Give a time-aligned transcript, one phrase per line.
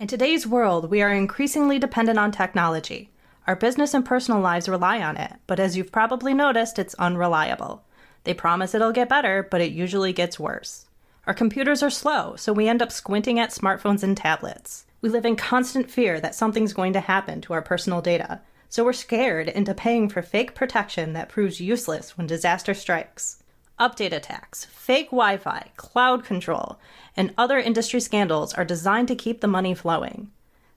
[0.00, 3.10] In today's world, we are increasingly dependent on technology.
[3.46, 7.84] Our business and personal lives rely on it, but as you've probably noticed, it's unreliable.
[8.24, 10.86] They promise it'll get better, but it usually gets worse.
[11.26, 14.86] Our computers are slow, so we end up squinting at smartphones and tablets.
[15.02, 18.40] We live in constant fear that something's going to happen to our personal data,
[18.70, 23.39] so we're scared into paying for fake protection that proves useless when disaster strikes.
[23.80, 26.78] Update attacks, fake Wi Fi, cloud control,
[27.16, 30.30] and other industry scandals are designed to keep the money flowing.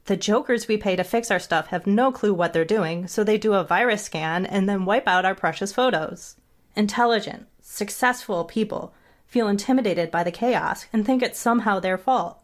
[0.05, 3.23] The jokers we pay to fix our stuff have no clue what they're doing, so
[3.23, 6.37] they do a virus scan and then wipe out our precious photos.
[6.77, 8.93] Intelligent, successful people
[9.27, 12.39] feel intimidated by the chaos and think it's somehow their fault.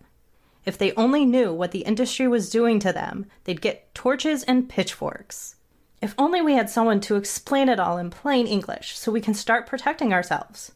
[0.65, 4.67] If they only knew what the industry was doing to them, they'd get torches and
[4.67, 5.55] pitchforks.
[6.01, 9.33] If only we had someone to explain it all in plain English so we can
[9.33, 10.71] start protecting ourselves.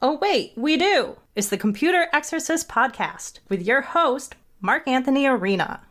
[0.00, 1.16] Oh, wait, we do!
[1.36, 5.82] It's the Computer Exorcist Podcast with your host, Mark Anthony Arena.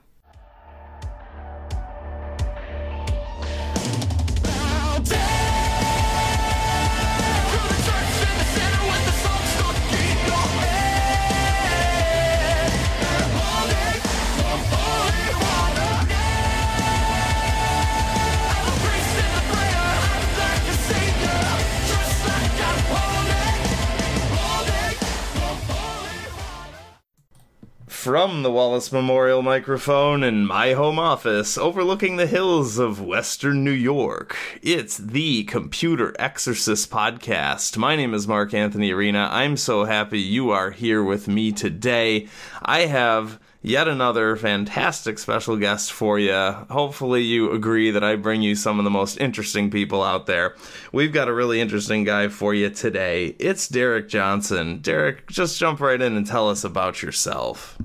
[28.04, 33.72] From the Wallace Memorial microphone in my home office overlooking the hills of Western New
[33.72, 37.78] York, it's the Computer Exorcist Podcast.
[37.78, 39.30] My name is Mark Anthony Arena.
[39.32, 42.28] I'm so happy you are here with me today.
[42.62, 46.34] I have yet another fantastic special guest for you.
[46.34, 50.56] Hopefully, you agree that I bring you some of the most interesting people out there.
[50.92, 53.36] We've got a really interesting guy for you today.
[53.40, 54.82] It's Derick Johnson.
[54.82, 57.78] Derick, just jump right in and tell us about yourself.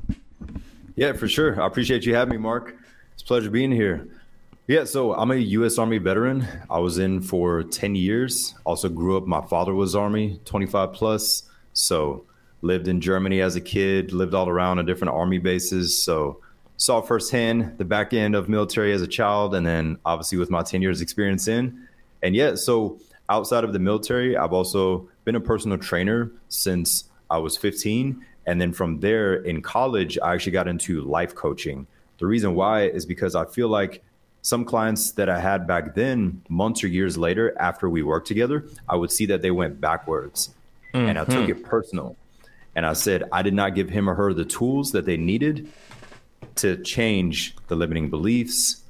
[0.98, 1.62] Yeah, for sure.
[1.62, 2.74] I appreciate you having me, Mark.
[3.12, 4.08] It's a pleasure being here.
[4.66, 5.78] Yeah, so I'm a U.S.
[5.78, 6.44] Army veteran.
[6.68, 8.56] I was in for 10 years.
[8.66, 11.44] Also grew up, my father was Army, 25 plus.
[11.72, 12.24] So
[12.62, 15.96] lived in Germany as a kid, lived all around on different Army bases.
[15.96, 16.40] So
[16.78, 20.64] saw firsthand the back end of military as a child, and then obviously with my
[20.64, 21.86] 10 years experience in.
[22.24, 22.98] And yeah, so
[23.28, 28.58] outside of the military, I've also been a personal trainer since I was 15 and
[28.58, 31.86] then from there in college, I actually got into life coaching.
[32.16, 34.02] The reason why is because I feel like
[34.40, 38.64] some clients that I had back then, months or years later, after we worked together,
[38.88, 40.54] I would see that they went backwards.
[40.94, 41.08] Mm-hmm.
[41.10, 42.16] And I took it personal.
[42.74, 45.70] And I said, I did not give him or her the tools that they needed
[46.54, 48.82] to change the limiting beliefs,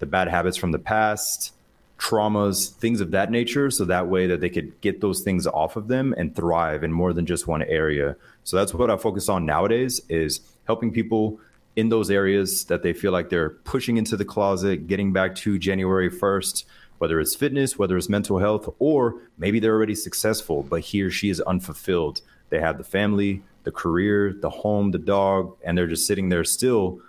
[0.00, 1.54] the bad habits from the past,
[1.98, 5.76] traumas, things of that nature, so that way that they could get those things off
[5.76, 8.16] of them and thrive in more than just one area.
[8.42, 11.40] So that's what I focus on nowadays is helping people
[11.76, 15.58] in those areas that they feel like they're pushing into the closet, getting back to
[15.58, 16.64] January 1st,
[16.98, 21.10] whether it's fitness, whether it's mental health, or maybe they're already successful, but he or
[21.10, 22.20] she is unfulfilled.
[22.50, 26.44] They have the family, the career, the home, the dog, and they're just sitting there
[26.44, 27.00] still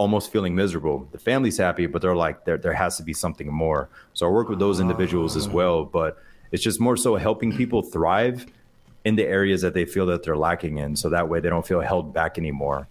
[0.00, 1.06] almost feeling miserable.
[1.12, 3.90] The family's happy, but they're like, there, there has to be something more.
[4.14, 6.16] So I work with those individuals as well, but
[6.52, 8.46] it's just more so helping people thrive
[9.04, 10.96] in the areas that they feel that they're lacking in.
[10.96, 12.88] So that way they don't feel held back anymore.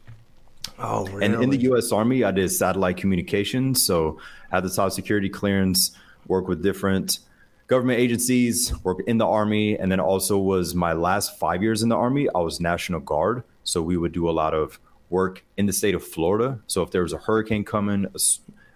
[0.78, 1.25] Oh, really?
[1.25, 1.92] And in the U.S.
[1.92, 3.84] Army, I did satellite communications.
[3.84, 4.20] So
[4.52, 5.97] I had the top security clearance,
[6.28, 7.20] work with different
[7.66, 9.80] government agencies, work in the Army.
[9.80, 13.44] And then also was my last five years in the Army, I was National Guard.
[13.64, 16.59] So we would do a lot of work in the state of Florida.
[16.68, 18.20] So if there was a hurricane coming, a,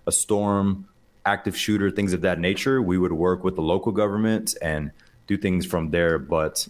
[0.07, 0.87] a storm,
[1.25, 4.91] active shooter, things of that nature, we would work with the local government and
[5.27, 6.19] do things from there.
[6.19, 6.67] But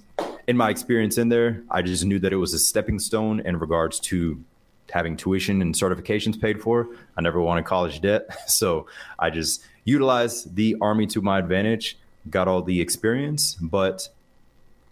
[0.47, 3.57] in my experience in there, I just knew that it was a stepping stone in
[3.57, 4.43] regards to
[4.91, 6.89] having tuition and certifications paid for.
[7.17, 8.27] I never wanted college debt.
[8.47, 8.87] So
[9.17, 11.97] I just utilized the Army to my advantage,
[12.29, 13.55] got all the experience.
[13.55, 14.09] But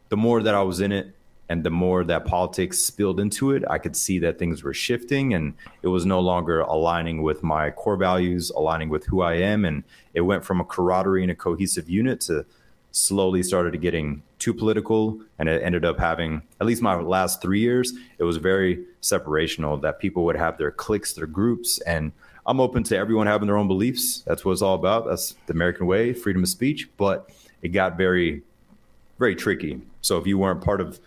[0.09, 1.13] the more that I was in it
[1.51, 5.33] and the more that politics spilled into it, I could see that things were shifting
[5.33, 9.65] and it was no longer aligning with my core values, aligning with who I am.
[9.65, 9.83] And
[10.13, 12.45] it went from a camaraderie and a cohesive unit to
[12.91, 15.19] slowly started getting too political.
[15.39, 19.81] And it ended up having at least my last three years it was very separational
[19.81, 21.81] that people would have their cliques their groups.
[21.81, 22.13] And
[22.45, 24.23] i'm open to everyone having their own beliefs.
[24.25, 25.05] That's what it's all about.
[25.05, 26.87] That's the american way freedom of speech.
[26.95, 27.29] But
[27.61, 28.41] it got very
[29.19, 29.81] very tricky.
[30.01, 30.99] So if you weren't part of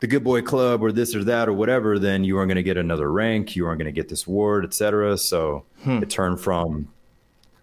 [0.00, 2.62] the good boy club or this or that or whatever then you aren't going to
[2.62, 6.02] get another rank you aren't going to get this award etc so hmm.
[6.02, 6.88] it turned from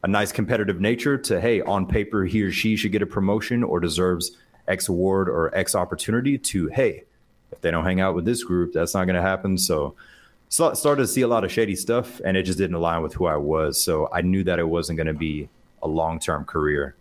[0.03, 3.63] a nice competitive nature to hey on paper he or she should get a promotion
[3.63, 4.31] or deserves
[4.67, 7.03] x award or x opportunity to hey
[7.51, 9.95] if they don't hang out with this group that's not going to happen so
[10.53, 13.15] so, started to see a lot of shady stuff, and it just didn't align with
[13.15, 13.81] who I was.
[13.81, 15.49] So I knew that it wasn't going to be
[15.81, 16.95] a long term career.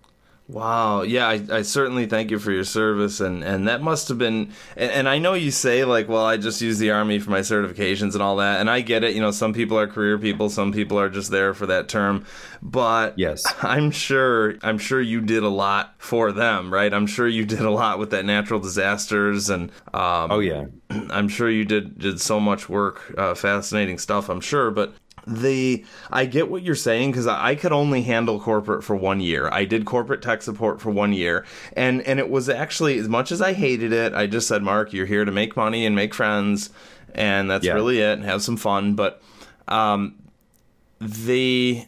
[0.49, 1.03] Wow.
[1.03, 4.53] Yeah, I, I certainly thank you for your service, and and that must have been.
[4.77, 7.41] And, and, I know you say like, well, I just use the army for my
[7.41, 9.15] certifications and all that, and I get it.
[9.15, 12.27] You know, some people are career people, some people are just there for that term.
[12.61, 16.93] But yes, I'm sure I'm sure you did a lot for them, right?
[16.93, 21.29] I'm sure you did a lot with that natural disasters, and um, oh yeah, I'm
[21.29, 24.29] sure you did did so much work, uh, fascinating stuff.
[24.29, 24.93] I'm sure, but
[25.27, 29.49] the I get what you're saying because I could only handle corporate for one year.
[29.51, 33.33] I did corporate tech support for one year, and and it was actually as much
[33.33, 34.15] as I hated it.
[34.15, 36.71] I just said, Mark, you're here to make money and make friends,
[37.15, 37.75] and that's yeah.
[37.75, 38.95] really it, and have some fun.
[38.95, 39.23] But
[39.69, 40.17] um,
[41.01, 41.87] the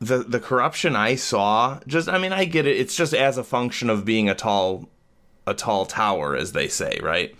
[0.00, 2.76] the the corruption I saw, just I mean, I get it.
[2.76, 4.88] It's just as a function of being a tall
[5.46, 7.34] a tall tower, as they say, right?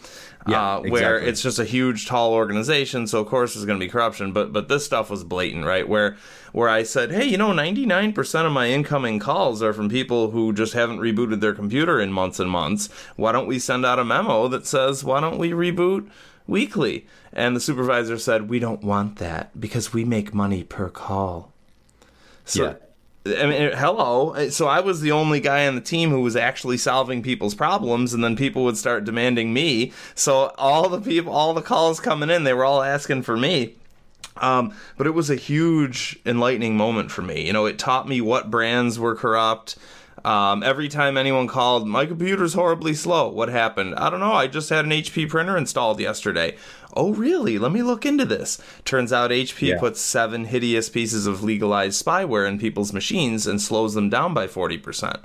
[0.49, 3.07] Yeah, uh, where it's just a huge, tall organization.
[3.07, 4.33] So of course there's going to be corruption.
[4.33, 5.89] But but this stuff was blatant, right?
[5.89, 6.17] Where
[6.53, 10.53] where I said, hey, you know, 99% of my incoming calls are from people who
[10.53, 12.89] just haven't rebooted their computer in months and months.
[13.17, 16.09] Why don't we send out a memo that says, why don't we reboot?
[16.47, 17.07] Weekly.
[17.33, 21.53] And the supervisor said, We don't want that because we make money per call.
[22.47, 22.75] So yeah
[23.27, 24.49] I mean, hello.
[24.49, 28.15] So I was the only guy on the team who was actually solving people's problems,
[28.15, 29.93] and then people would start demanding me.
[30.15, 33.75] So all the people, all the calls coming in, they were all asking for me.
[34.37, 37.47] Um, but it was a huge enlightening moment for me.
[37.47, 39.77] You know, it taught me what brands were corrupt.
[40.25, 43.29] Um, every time anyone called, my computer's horribly slow.
[43.29, 43.95] What happened?
[43.97, 44.33] I don't know.
[44.33, 46.57] I just had an HP printer installed yesterday.
[46.99, 47.59] Oh, really?
[47.59, 48.61] Let me look into this.
[48.85, 49.79] Turns out HP yeah.
[49.79, 54.49] puts seven hideous pieces of legalized spyware in people's machines and slows them down by
[54.49, 55.23] 40%.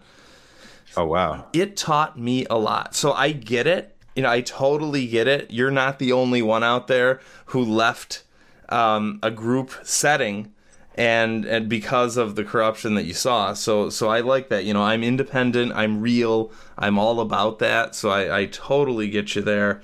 [0.95, 1.47] Oh, wow.
[1.51, 2.93] It taught me a lot.
[2.93, 3.95] So I get it.
[4.15, 5.49] You know, I totally get it.
[5.49, 8.23] You're not the only one out there who left
[8.69, 10.53] um, a group setting
[10.95, 14.71] and and because of the corruption that you saw so so i like that you
[14.71, 19.41] know i'm independent i'm real i'm all about that so i i totally get you
[19.41, 19.81] there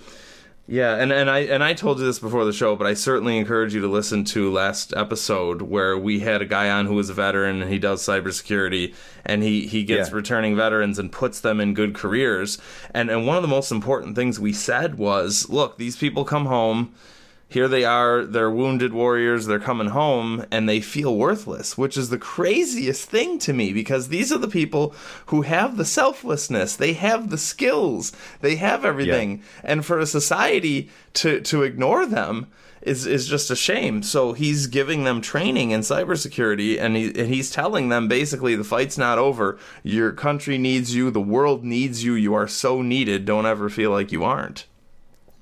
[0.69, 3.37] yeah and and i and i told you this before the show but i certainly
[3.37, 7.09] encourage you to listen to last episode where we had a guy on who was
[7.09, 8.93] a veteran and he does cybersecurity
[9.25, 10.15] and he he gets yeah.
[10.15, 12.59] returning veterans and puts them in good careers
[12.93, 16.45] and and one of the most important things we said was look these people come
[16.45, 16.93] home
[17.49, 22.09] here they are, they're wounded warriors, they're coming home, and they feel worthless, which is
[22.09, 24.93] the craziest thing to me because these are the people
[25.25, 28.11] who have the selflessness, they have the skills,
[28.41, 29.37] they have everything.
[29.37, 29.71] Yeah.
[29.71, 32.47] And for a society to, to ignore them,
[32.81, 34.01] is is just a shame.
[34.03, 38.63] So he's giving them training in cybersecurity, and he and he's telling them basically the
[38.63, 39.59] fight's not over.
[39.83, 41.11] Your country needs you.
[41.11, 42.13] The world needs you.
[42.13, 43.25] You are so needed.
[43.25, 44.65] Don't ever feel like you aren't.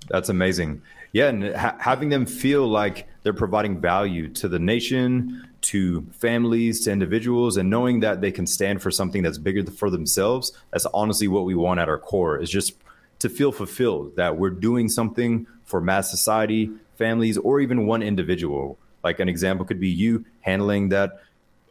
[0.09, 0.81] That's amazing.
[1.13, 6.83] Yeah, and ha- having them feel like they're providing value to the nation, to families,
[6.85, 10.51] to individuals, and knowing that they can stand for something that's bigger for themselves.
[10.71, 12.73] That's honestly what we want at our core is just
[13.19, 18.77] to feel fulfilled that we're doing something for mass society, families, or even one individual.
[19.03, 21.21] Like an example could be you handling that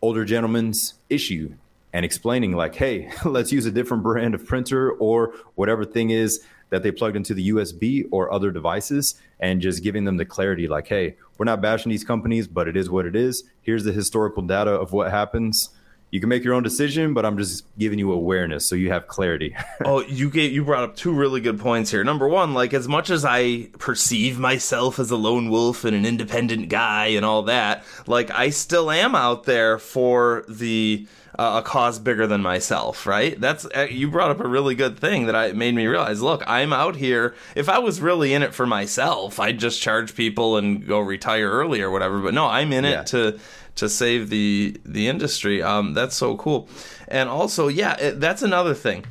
[0.03, 1.55] older gentleman's issue
[1.93, 6.45] and explaining like, hey, let's use a different brand of printer or whatever thing is
[6.71, 10.67] that they plugged into the USB or other devices and just giving them the clarity
[10.69, 13.45] like, hey, we're not bashing these companies, but it is what it is.
[13.61, 15.71] Here's the historical data of what happens.
[16.11, 19.09] You can make your own decision, but I'm just giving you awareness so you have
[19.09, 19.57] clarity.
[19.85, 22.05] oh, you gave you brought up two really good points here.
[22.05, 26.07] Number one, like as much as I perceive myself as a lone wolf and an
[26.07, 31.07] independent guy and all that, like I still am out there for the
[31.39, 33.39] uh, a cause bigger than myself, right?
[33.39, 36.23] That's uh, you brought up a really good thing that I made me realize.
[36.23, 37.35] Look, I'm out here.
[37.55, 41.51] If I was really in it for myself, I'd just charge people and go retire
[41.51, 42.21] early or whatever.
[42.21, 43.01] But no, I'm in yeah.
[43.01, 43.39] it to
[43.77, 45.63] to save the the industry.
[45.63, 46.69] Um, that's so cool.
[47.09, 49.05] And also, yeah, it, that's another thing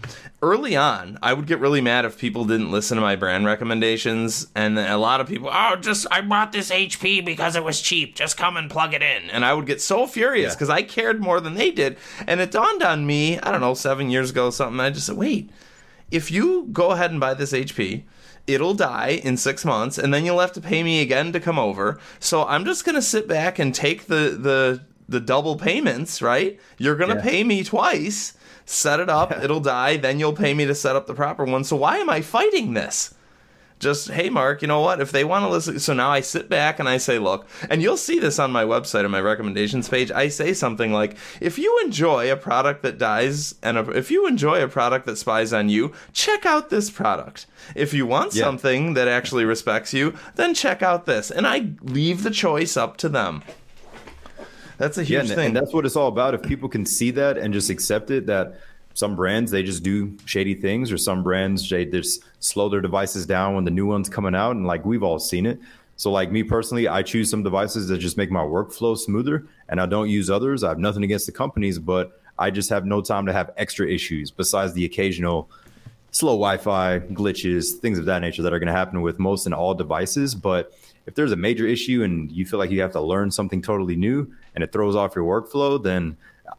[0.46, 4.48] early on, I would get really mad if people didn't listen to my brand recommendations.
[4.56, 8.16] And a lot of people, oh, just I bought this HP because it was cheap.
[8.16, 9.30] Just come and plug it in.
[9.32, 10.76] And I would get so furious because yeah.
[10.76, 11.98] I cared more than they did.
[12.28, 14.80] And it dawned on me, I don't know, seven years ago, something.
[14.80, 15.50] I just said, wait,
[16.12, 18.04] if you go ahead and buy this HP,
[18.48, 21.60] it'll die in six months, and then you'll have to pay me again to come
[21.60, 22.00] over.
[22.20, 26.60] So I'm just gonna sit back and take the the the double payments, right?
[26.78, 27.22] You're gonna yeah.
[27.22, 28.34] pay me twice
[28.66, 31.64] set it up, it'll die, then you'll pay me to set up the proper one.
[31.64, 33.14] So why am I fighting this?
[33.80, 35.02] Just hey mark you know what?
[35.02, 37.82] If they want to listen so now i sit back and i say look and
[37.82, 41.60] you'll see this on my website on my recommendations page i say something like if
[41.60, 45.52] you enjoy a product that dies and a, if you enjoy a product that spies
[45.52, 47.48] on you check out this product.
[47.76, 48.46] If you want Yeah.
[48.46, 51.30] something that actually respects you then check out this.
[51.30, 53.44] And i leave the choice up to them.
[54.78, 55.48] That's a Yeah, huge and, thing.
[55.48, 56.34] and that's what it's all about.
[56.34, 58.60] If people can see that and just accept it, that
[58.96, 63.28] some brands they just do shady things, or some brands they just slow their devices
[63.28, 65.60] down when the new one's coming out, and like we've all seen it.
[65.98, 69.80] So, like me personally, I choose some devices that just make my workflow smoother, and
[69.80, 70.64] I don't use others.
[70.64, 73.88] I have nothing against the companies, but I just have no time to have extra
[73.88, 75.50] issues besides the occasional
[76.12, 79.54] slow Wi-Fi glitches, things of that nature that are going to happen with most and
[79.54, 80.34] all devices.
[80.34, 80.74] But
[81.06, 83.98] if there's a major issue and you feel like you have to learn something totally
[83.98, 86.16] new and it throws off your workflow, then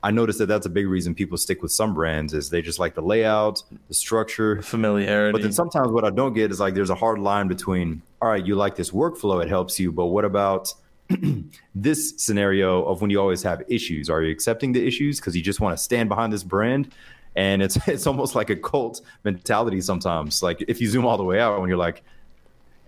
[0.07, 2.79] I noticed that that's a big reason people stick with some brands is they just
[2.79, 4.63] like the layout, the structure.
[4.63, 8.03] familiarity But then sometimes what I don't get is like there's a hard line between
[8.23, 10.73] all right, you like this workflow, it helps you, but what about
[11.75, 14.09] this scenario of when you always have issues?
[14.09, 16.95] Are you accepting the issues because you just want to stand behind this brand?
[17.35, 20.41] And it's it's almost like a cult mentality sometimes.
[20.41, 22.05] Like if you zoom all the way out when you're like,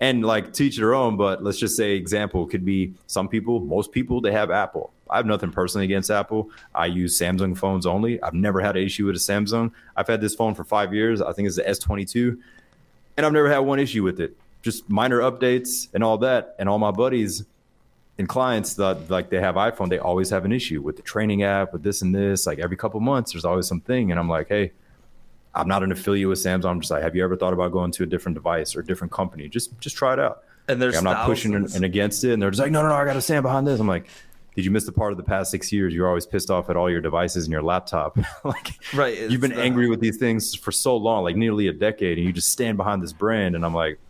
[0.00, 3.93] and like teach their own, but let's just say example could be some people, most
[3.93, 4.93] people, they have Apple.
[5.11, 6.50] I have nothing personally against Apple.
[6.75, 8.23] I use Samsung phones only.
[8.23, 9.73] I've never had an issue with a Samsung.
[9.97, 11.21] I've had this phone for five years.
[11.21, 12.38] I think it's the S22,
[13.17, 14.37] and I've never had one issue with it.
[14.62, 16.55] Just minor updates and all that.
[16.59, 17.45] And all my buddies
[18.19, 21.43] and clients that like they have iPhone, they always have an issue with the training
[21.43, 22.47] app, with this and this.
[22.47, 24.73] Like every couple months, there's always something, and I'm like, hey,
[25.55, 26.67] I'm not an affiliate with Samsung.
[26.67, 28.85] I'm just like, have you ever thought about going to a different device or a
[28.85, 29.49] different company?
[29.49, 30.45] Just just try it out.
[30.69, 32.33] and there's Like, I'm not pushing and, against it.
[32.33, 33.81] And they're just like, no, no, no, I got to stand behind this.
[33.81, 34.07] I'm like,
[34.55, 35.95] did you miss the part of the past six years?
[35.95, 38.19] You're always pissed off at all your devices and your laptop.
[38.45, 41.69] like, Right, You've been it's, uh, angry with these things for so long, like nearly
[41.69, 43.55] a decade, and you just stand behind this brand.
[43.55, 44.00] And I'm like,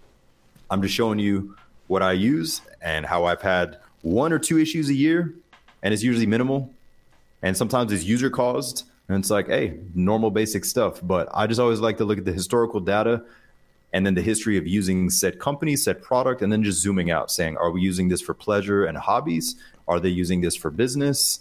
[0.70, 1.54] I'm just showing you
[1.86, 5.34] what I use and how I've had one or two issues a year,
[5.82, 6.72] and it's usually minimal.
[7.42, 11.00] And sometimes it's user caused, and it's like, hey, normal basic stuff.
[11.02, 13.24] But I just always like to look at the historical data
[13.92, 17.30] and then the history of using said company, said product, and then just zooming out,
[17.30, 19.56] saying, are we using this for pleasure and hobbies?
[19.86, 21.40] Are they using this for business?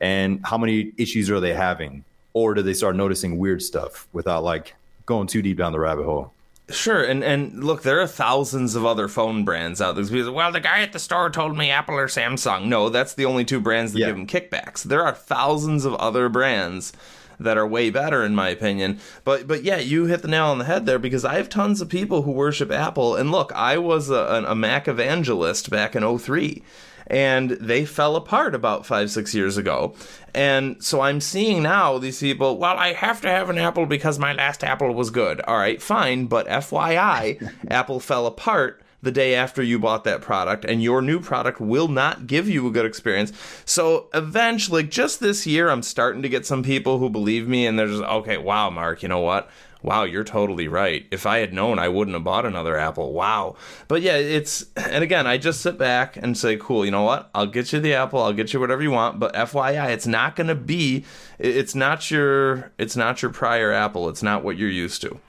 [0.00, 2.04] And how many issues are they having?
[2.34, 4.74] Or do they start noticing weird stuff without like
[5.06, 6.34] going too deep down the rabbit hole?
[6.70, 10.04] Sure, and and look, there are thousands of other phone brands out there.
[10.04, 12.66] Say, well, the guy at the store told me Apple or Samsung.
[12.66, 14.06] No, that's the only two brands that Yeah.
[14.08, 14.82] give them kickbacks.
[14.82, 16.92] There are thousands of other brands
[17.40, 18.98] that are way better, in my opinion.
[19.24, 21.80] But but yeah, you hit the nail on the head there because I have tons
[21.80, 23.16] of people who worship Apple.
[23.16, 26.62] And look, I was a, a Mac evangelist back in 03
[27.08, 29.94] and they fell apart about five six years ago.
[30.34, 34.18] And so i'm seeing now these people well i have to have an apple because
[34.18, 35.40] my last apple was good.
[35.40, 40.64] All right fine but fyi apple fell apart the day after you bought that product
[40.64, 43.32] and your new product will not give you a good experience
[43.64, 47.78] so eventually just this year i'm starting to get some people who believe me and
[47.78, 49.48] they're just okay wow mark you know what
[49.82, 51.06] Wow, you're totally right.
[51.12, 53.12] If I had known, I wouldn't have bought another Apple.
[53.12, 53.54] Wow.
[53.86, 57.30] But yeah, it's, and again, I just sit back and say, cool, you know what?
[57.32, 59.20] I'll get you the Apple, I'll get you whatever you want.
[59.20, 61.04] But FYI, it's not going to be,
[61.38, 64.08] it's not your, it's not your prior Apple.
[64.08, 65.20] It's not what you're used to.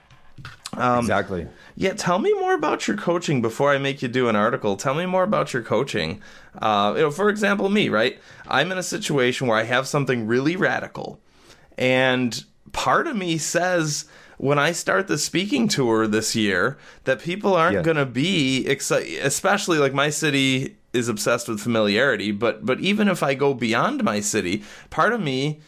[0.78, 1.48] Exactly.
[1.76, 4.76] Yeah, tell me more about your coaching before I make you do an article.
[4.76, 6.22] Tell me more about your coaching.
[6.62, 8.20] Uh, you know, for example, me, right?
[8.48, 11.20] I'm in a situation where I have something really radical,
[11.78, 14.06] and part of me says
[14.38, 17.82] when I start the speaking tour this year that people aren't Yeah.
[17.82, 22.32] going to be excited, especially like my city is obsessed with familiarity.
[22.32, 25.60] But but even if I go beyond my city, part of me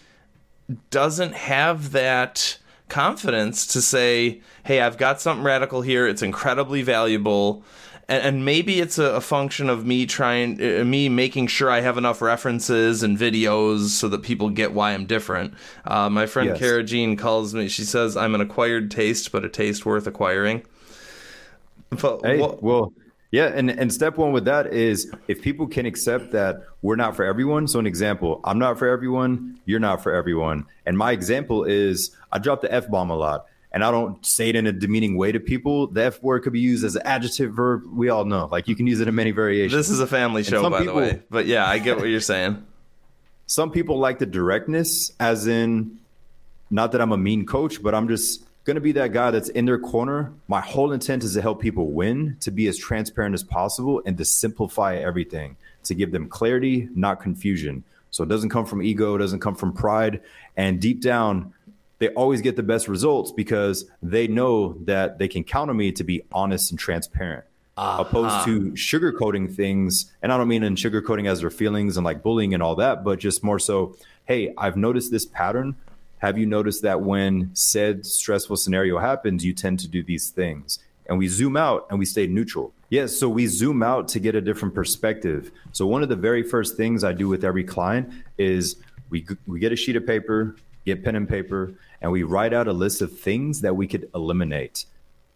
[0.89, 2.57] doesn't have that
[2.91, 6.05] confidence to say, hey, I've got something radical here.
[6.07, 7.63] It's incredibly valuable.
[8.09, 11.79] And, and maybe it's a, a function of me trying, uh, me making sure I
[11.79, 15.53] have enough references and videos so that people get why I'm different.
[15.85, 16.59] Uh, my friend Yes.
[16.59, 20.63] Kara Jean calls me, she says, I'm an acquired taste, but a taste worth acquiring.
[21.89, 22.93] But Hey, well,
[23.31, 27.15] yeah, and and step one with that is if people can accept that we're not
[27.15, 27.67] for everyone.
[27.67, 30.65] So an example, I'm not for everyone, you're not for everyone.
[30.85, 33.45] And my example is I drop the F bomb a lot.
[33.73, 35.87] And I don't say it in a demeaning way to people.
[35.87, 37.83] The F word could be used as an adjective verb.
[37.89, 38.49] We all know.
[38.51, 39.71] Like you can use it in many variations.
[39.71, 41.21] this is a family show, by people- the way.
[41.29, 42.65] But yeah, I get what you're saying.
[43.45, 45.99] some people like the directness as in
[46.69, 49.49] not that I'm a mean coach, but I'm just going to be that guy that's
[49.49, 50.33] in their corner.
[50.47, 54.17] My whole intent is to help people win, to be as transparent as possible and
[54.17, 57.83] to simplify everything, to give them clarity, not confusion.
[58.11, 60.21] So it doesn't come from ego, it doesn't come from pride,
[60.57, 61.53] and deep down
[62.01, 65.91] they always get the best results because they know that they can count on me
[65.91, 67.45] to be honest and transparent.
[67.77, 68.01] Uh-huh.
[68.01, 72.23] Opposed to sugarcoating things, and I don't mean in sugarcoating as their feelings and like
[72.23, 75.75] bullying and all that, but just more so, hey, I've noticed this pattern.
[76.21, 80.77] Have you noticed that when said stressful scenario happens, you tend to do these things?
[81.07, 82.73] And we zoom out and we stay neutral.
[82.89, 85.51] Yes, so we zoom out to get a different perspective.
[85.71, 88.75] So one of the very first things I do with every client is
[89.09, 92.67] we we get a sheet of paper, get pen and paper, and we write out
[92.67, 94.85] a list of things that we could eliminate.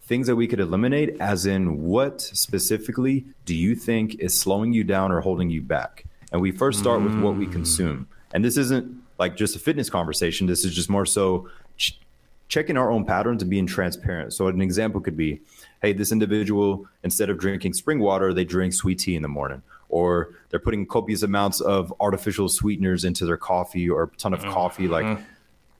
[0.04, 4.84] Things that we could eliminate, as in what specifically do you think is slowing you
[4.84, 6.06] down or holding you back?
[6.32, 7.06] And we first start mm.
[7.06, 8.08] with what we consume.
[8.36, 10.48] And this isn't like just a fitness conversation.
[10.48, 12.00] This is just more so ch-
[12.48, 14.34] checking our own patterns and being transparent.
[14.34, 15.42] So an example could be,
[15.82, 19.62] hey, this individual instead of drinking spring water, they drink sweet tea in the morning,
[19.90, 24.42] or they're putting copious amounts of artificial sweeteners into their coffee or a ton of
[24.42, 24.52] mm-hmm.
[24.52, 25.24] coffee, like mm-hmm.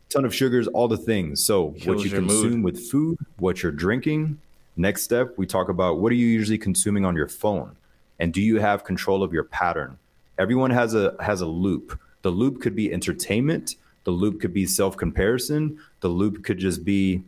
[0.10, 1.44] ton of sugars, all the things.
[1.44, 2.64] So Kills what you consume mood.
[2.64, 4.40] with food, what you're drinking.
[4.78, 7.78] Next step, we talk about what are you usually consuming on your phone,
[8.20, 9.98] and do you have control of your pattern?
[10.38, 13.76] Everyone has a has a loop the loop could be entertainment.
[14.04, 15.78] The loop could be self comparison.
[16.00, 17.22] The loop could just be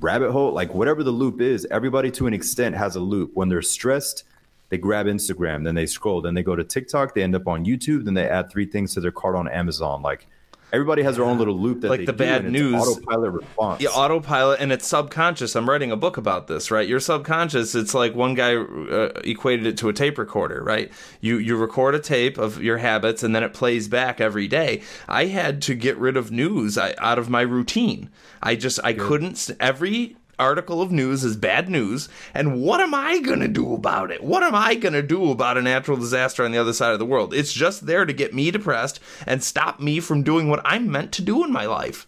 [0.00, 0.52] rabbit hole.
[0.52, 3.30] Like whatever the loop is, everybody to an extent has a loop.
[3.34, 4.24] When they're stressed,
[4.68, 7.64] they grab Instagram, then they scroll, then they go to TikTok, they end up on
[7.64, 10.02] YouTube, then they add three things to their cart on Amazon.
[10.02, 10.26] Like
[10.72, 13.80] everybody has their own little loop that like the bad news autopilot response.
[13.80, 15.54] Yeah, autopilot, and it's subconscious.
[15.56, 16.88] I'm writing a book about this, right?
[16.88, 17.74] Your subconscious.
[17.74, 20.90] It's like one guy uh, equated it to a tape recorder, right?
[21.20, 24.82] You you record a tape of your habits, and then it plays back every day.
[25.08, 28.10] I had to get rid of news out of my routine.
[28.42, 29.06] I just I Good.
[29.06, 33.74] couldn't every article of news is bad news, and what am I going to do
[33.74, 34.24] about it?
[34.24, 36.98] What am I going to do about a natural disaster on the other side of
[36.98, 37.32] the world?
[37.32, 41.12] It's just there to get me depressed and stop me from doing what I'm meant
[41.12, 42.06] to do in my life.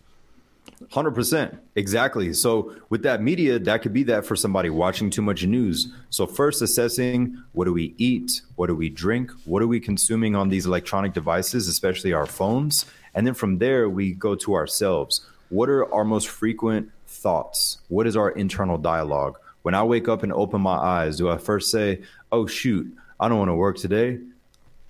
[0.91, 2.33] 100% exactly.
[2.33, 5.89] So with that media that could be that for somebody watching too much news.
[6.11, 8.43] So first assessing what do we eat?
[8.57, 9.31] What do we drink?
[9.45, 12.87] What are we consuming on these electronic devices especially our phones?
[13.15, 15.27] And then from there we go to ourselves.
[15.49, 16.91] What are our most frequent
[17.23, 17.79] thoughts?
[17.89, 19.39] What is our internal dialogue?
[19.63, 22.03] When I wake up and open my eyes, do I first say,
[22.33, 24.19] oh, shoot, I don't want to work today?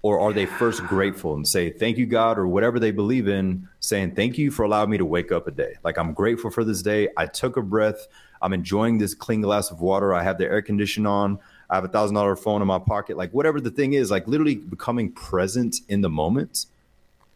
[0.00, 3.68] Or are they first grateful and say, thank you, God, or whatever they believe in,
[3.78, 5.74] saying, thank you for allowing me to wake up a day?
[5.84, 7.08] Like, I'm grateful for this day.
[7.16, 8.08] I took a breath.
[8.40, 10.12] I'm enjoying this clean glass of water.
[10.12, 11.38] I have the air condition on.
[11.70, 13.16] I have a thousand dollar phone in my pocket.
[13.16, 16.66] Like, whatever the thing is, like, literally becoming present in the moment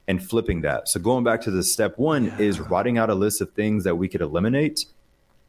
[0.08, 0.88] and flipping that.
[0.88, 2.38] So going back to the step one yeah.
[2.38, 4.86] is writing out a list of things that we could eliminate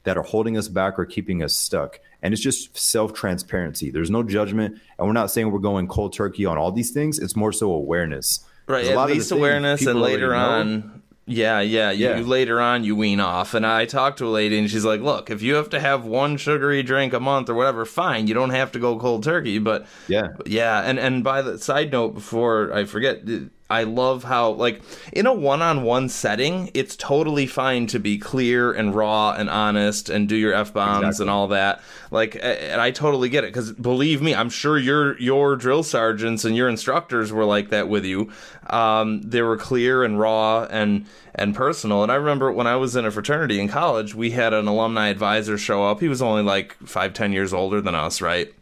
[0.04, 2.00] that are holding us back or keeping us stuck.
[2.22, 3.92] And it's just self transparency.
[3.92, 4.80] There's no judgment.
[4.98, 7.20] And we're not saying we're going cold turkey on all these things.
[7.20, 8.46] It's more so awareness.
[8.68, 8.86] Right.
[8.86, 11.04] At least awareness and later on.
[11.30, 12.20] Yeah, yeah, you, yeah.
[12.22, 13.54] later on you wean off.
[13.54, 16.06] And I talked to a lady and she's like, "Look, if you have to have
[16.06, 18.28] one sugary drink a month or whatever, fine.
[18.28, 21.92] You don't have to go cold turkey, but yeah, yeah." And and by the side
[21.92, 23.26] note, before I forget,
[23.70, 28.18] I love how, like, in a one on one setting, it's totally fine to be
[28.18, 31.24] clear and raw and honest and do your F bombs exactly.
[31.24, 31.82] and all that.
[32.10, 36.46] Like, and I totally get it because believe me, I'm sure your your drill sergeants
[36.46, 38.32] and your instructors were like that with you.
[38.68, 42.04] Um, they were clear and raw and and personal.
[42.04, 45.10] And I remember when I was in a fraternity in college, we had an alumni
[45.10, 46.00] advisor show up.
[46.00, 48.54] He was only like five, ten years older than us, right?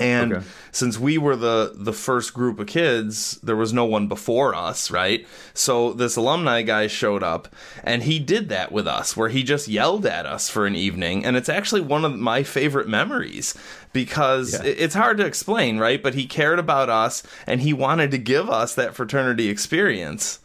[0.00, 0.46] And okay.
[0.72, 4.90] since we were the the first group of kids, there was no one before us,
[4.90, 5.26] right?
[5.54, 7.48] So this alumni guy showed up
[7.84, 11.24] and he did that with us where he just yelled at us for an evening
[11.24, 13.54] and it's actually one of my favorite memories
[13.92, 14.62] because yeah.
[14.64, 16.02] it's hard to explain, right?
[16.02, 20.40] But he cared about us and he wanted to give us that fraternity experience.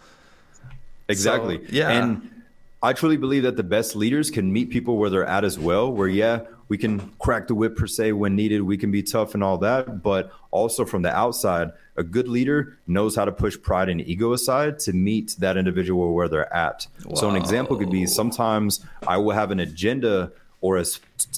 [1.07, 1.57] Exactly.
[1.57, 1.89] So, yeah.
[1.89, 2.29] And
[2.81, 5.91] I truly believe that the best leaders can meet people where they're at as well,
[5.91, 6.41] where yeah,
[6.73, 8.63] we can crack the whip per se when needed.
[8.63, 12.79] We can be tough and all that, but also from the outside, a good leader
[12.87, 16.87] knows how to push pride and ego aside to meet that individual where they're at.
[17.13, 20.31] So an example could be sometimes I will have an agenda
[20.61, 20.85] or a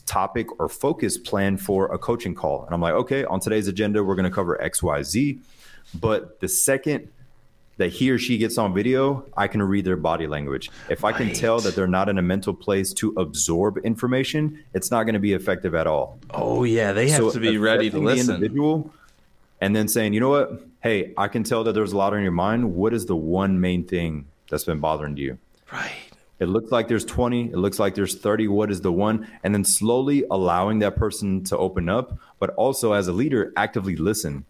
[0.05, 4.05] topic or focus plan for a coaching call, and I'm like, okay, on today's agenda,
[4.05, 5.39] we're going to cover X, Y, Z.
[5.95, 7.09] But the second
[7.77, 10.71] that he or she gets on video, I can read their body language.
[10.89, 14.91] If I can tell that they're not in a mental place to absorb information, it's
[14.91, 16.19] not going to be effective at all.
[16.31, 18.27] Oh yeah, they have so to be ready to listen.
[18.27, 18.93] The individual,
[19.61, 20.63] and then saying, you know what?
[20.81, 22.75] Hey, I can tell that there's a lot on your mind.
[22.75, 25.37] What is the one main thing that's been bothering you?
[25.71, 25.91] Right.
[26.39, 27.51] It looks like there's 20.
[27.51, 28.49] It looks like there's 30.
[28.49, 29.27] What is the one?
[29.43, 33.95] And then slowly allowing that person to open up, but also as a leader, actively
[33.95, 34.45] listen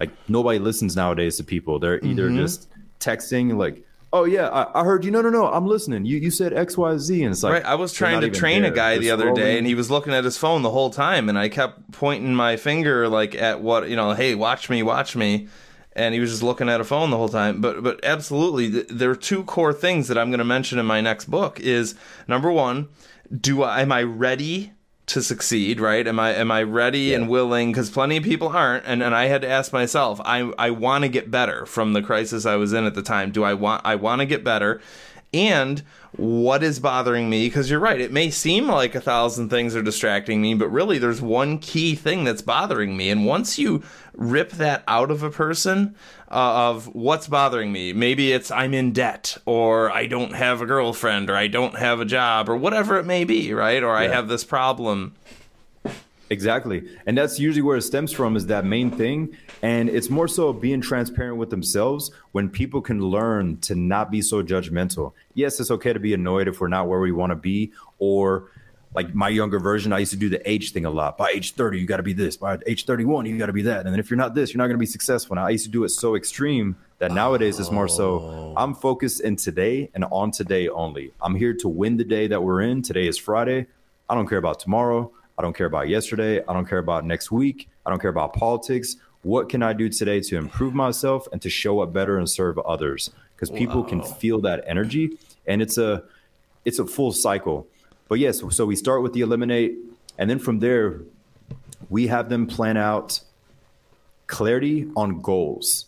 [0.00, 1.78] like nobody listens nowadays to people.
[1.78, 2.38] They're either mm-hmm.
[2.38, 2.68] just
[3.00, 5.10] texting like oh yeah, I, I, heard you.
[5.10, 6.04] No, no, no, I'm listening.
[6.04, 7.64] You you said X, Y, Z, and it's like right.
[7.64, 8.72] I was trying to train there.
[8.72, 10.90] a guy they're the other day, and he was looking at his phone the whole
[10.90, 14.82] time, and I kept pointing my finger like at what you know, hey, watch me,
[14.82, 15.48] watch me,
[15.92, 17.60] and he was just looking at a phone the whole time.
[17.60, 21.00] But but absolutely, there are two core things that I'm going to mention in my
[21.00, 21.60] next book.
[21.60, 21.94] Is
[22.26, 22.88] number one,
[23.34, 24.72] do I am I ready
[25.08, 26.06] to succeed, right?
[26.06, 27.16] Am I am I ready yeah.
[27.16, 27.72] and willing?
[27.72, 30.20] Because plenty of people aren't, and, and I had to ask myself.
[30.24, 33.30] I I want to get better from the crisis I was in at the time.
[33.30, 34.80] Do I want I want to get better?
[35.34, 37.46] And what is bothering me?
[37.46, 40.98] Because you're right, it may seem like a thousand things are distracting me, but really
[40.98, 43.10] there's one key thing that's bothering me.
[43.10, 43.82] And once you
[44.18, 45.94] rip that out of a person,
[46.30, 47.92] uh, of what's bothering me.
[47.92, 52.00] Maybe it's I'm in debt, or I don't have a girlfriend, or I don't have
[52.00, 53.82] a job, or whatever it may be, right?
[53.82, 54.00] Or yeah.
[54.00, 55.14] I have this problem.
[56.30, 56.86] Exactly.
[57.06, 59.34] And that's usually where it stems from is that main thing.
[59.62, 64.20] And it's more so being transparent with themselves when people can learn to not be
[64.20, 65.14] so judgmental.
[65.32, 68.50] Yes, it's okay to be annoyed if we're not where we want to be, or
[68.94, 71.18] like my younger version, I used to do the age thing a lot.
[71.18, 72.36] By age 30, you got to be this.
[72.36, 73.84] By age 31, you got to be that.
[73.84, 75.36] And then if you're not this, you're not going to be successful.
[75.36, 78.54] Now, I used to do it so extreme that nowadays it's more so oh.
[78.56, 81.12] I'm focused in today and on today only.
[81.20, 82.82] I'm here to win the day that we're in.
[82.82, 83.66] Today is Friday.
[84.08, 85.12] I don't care about tomorrow.
[85.38, 86.42] I don't care about yesterday.
[86.48, 87.68] I don't care about next week.
[87.84, 88.96] I don't care about politics.
[89.22, 92.58] What can I do today to improve myself and to show up better and serve
[92.60, 93.10] others?
[93.36, 93.88] Because people wow.
[93.88, 96.04] can feel that energy and it's a
[96.64, 97.66] it's a full cycle
[98.08, 99.76] but yes, so we start with the eliminate,
[100.18, 101.02] and then from there,
[101.90, 103.20] we have them plan out
[104.26, 105.86] clarity on goals,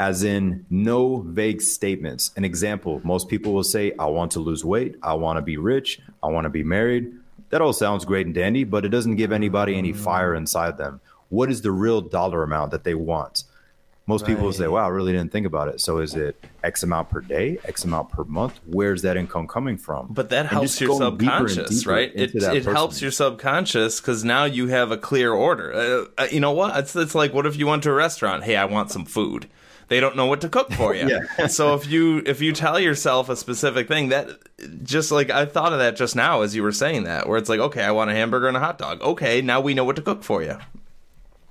[0.00, 2.30] as in no vague statements.
[2.36, 5.56] An example most people will say, I want to lose weight, I want to be
[5.56, 7.12] rich, I want to be married.
[7.50, 11.00] That all sounds great and dandy, but it doesn't give anybody any fire inside them.
[11.28, 13.44] What is the real dollar amount that they want?
[14.06, 14.34] Most right.
[14.34, 17.20] people say, "Wow, I really didn't think about it." So is it X amount per
[17.20, 18.58] day, X amount per month?
[18.66, 20.08] Where's that income coming from?
[20.10, 22.10] But that helps your subconscious, right?
[22.14, 25.72] It, it helps your subconscious because now you have a clear order.
[25.72, 26.76] Uh, uh, you know what?
[26.76, 28.42] It's it's like what if you went to a restaurant?
[28.42, 29.48] Hey, I want some food.
[29.86, 31.06] They don't know what to cook for you.
[31.08, 31.46] yeah.
[31.46, 34.30] so if you if you tell yourself a specific thing, that
[34.82, 37.48] just like I thought of that just now as you were saying that, where it's
[37.48, 39.00] like, okay, I want a hamburger and a hot dog.
[39.00, 40.58] Okay, now we know what to cook for you.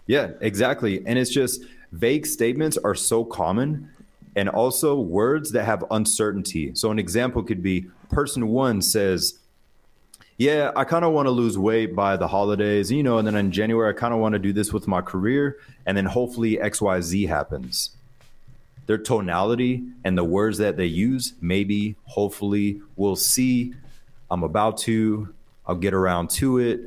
[0.07, 1.03] Yeah, exactly.
[1.05, 3.89] And it's just vague statements are so common
[4.36, 6.71] and also words that have uncertainty.
[6.73, 9.39] So an example could be person one says,
[10.38, 13.36] yeah, I kind of want to lose weight by the holidays, you know, and then
[13.36, 15.58] in January, I kind of want to do this with my career.
[15.86, 17.91] And then hopefully XYZ happens.
[18.88, 23.75] Their tonality and the words that they use, maybe, hopefully, we'll see.
[24.32, 25.34] I'm about to,
[25.67, 26.82] I'll get around to it.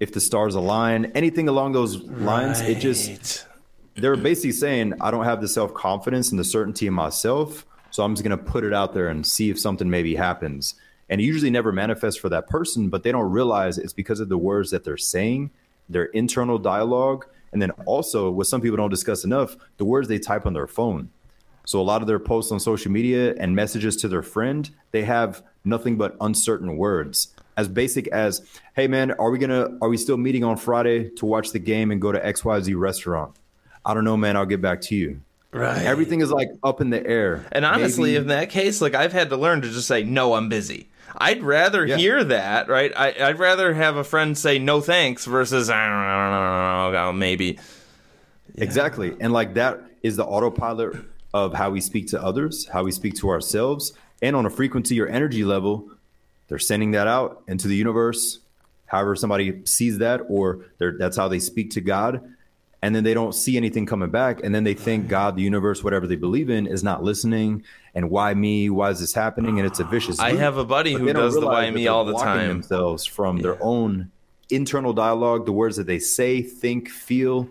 [0.00, 2.70] If the stars align, anything along those lines, right.
[2.70, 3.46] it just
[3.96, 8.02] they're basically saying I don't have the self confidence and the certainty in myself, so
[8.02, 10.74] I'm just going to put it out there and see if something maybe happens.
[11.08, 14.28] And it usually never manifests for that person, but they don't realize it's because of
[14.28, 15.50] the words that they're saying,
[15.88, 20.18] their internal dialogue, and then also what some people don't discuss enough, the words they
[20.18, 21.10] type on their phone.
[21.66, 25.02] So a lot of their posts on social media and messages to their friend, they
[25.04, 27.28] have nothing but uncertain words.
[27.56, 28.42] As basic as,
[28.74, 31.58] "Hey man, are we going to are we still meeting on Friday to watch the
[31.58, 33.36] game and go to XYZ restaurant?"
[33.84, 34.36] I don't know, man.
[34.36, 35.20] I'll get back to you.
[35.52, 35.82] Right.
[35.82, 37.46] Everything is like up in the air.
[37.52, 38.22] And honestly, Maybe...
[38.22, 40.88] in that case, like I've had to learn to just say, no, I'm busy.
[41.16, 41.96] I'd rather yeah.
[41.96, 42.92] hear that, right?
[42.96, 46.92] I, would rather have a friend say no thanks versus I don't know, I don't
[46.92, 47.58] know maybe.
[48.54, 48.64] Yeah.
[48.64, 50.96] Exactly, and like that is the autopilot
[51.32, 53.92] of how we speak to others, how we speak to ourselves,
[54.22, 55.88] and on a frequency or energy level,
[56.48, 58.40] they're sending that out into the universe.
[58.86, 62.28] However, somebody sees that, or that's how they speak to God
[62.84, 65.82] and then they don't see anything coming back and then they think god the universe
[65.82, 67.62] whatever they believe in is not listening
[67.94, 68.70] and why me?
[68.70, 69.58] Why is this happening?
[69.58, 70.26] And it's a vicious loop.
[70.26, 72.48] i have a buddy who does the why me all the time.
[72.48, 73.42] themselves from yeah.
[73.44, 74.10] their own
[74.50, 77.48] internal dialogue the words that they say think feel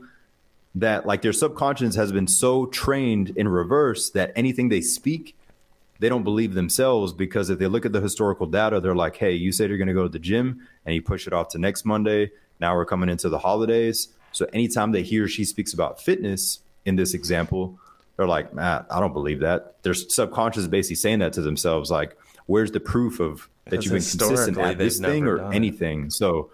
[0.76, 5.36] that like their subconscious has been so trained in reverse that anything they speak
[6.00, 9.32] they don't believe themselves because if they look at the historical data they're like hey
[9.32, 11.58] you said you're going to go to the gym and you push it off to
[11.58, 12.32] next monday.
[12.60, 16.60] Now we're coming into the holidays so anytime that he or she speaks about fitness
[16.86, 17.80] in this example,
[18.18, 19.82] they're like, Matt, I don't believe that.
[19.84, 23.94] Their subconscious is basically saying that to themselves, like, where's the proof of that you've
[23.94, 26.08] been consistent at this thing or anything?
[26.08, 26.14] It.
[26.14, 26.52] So,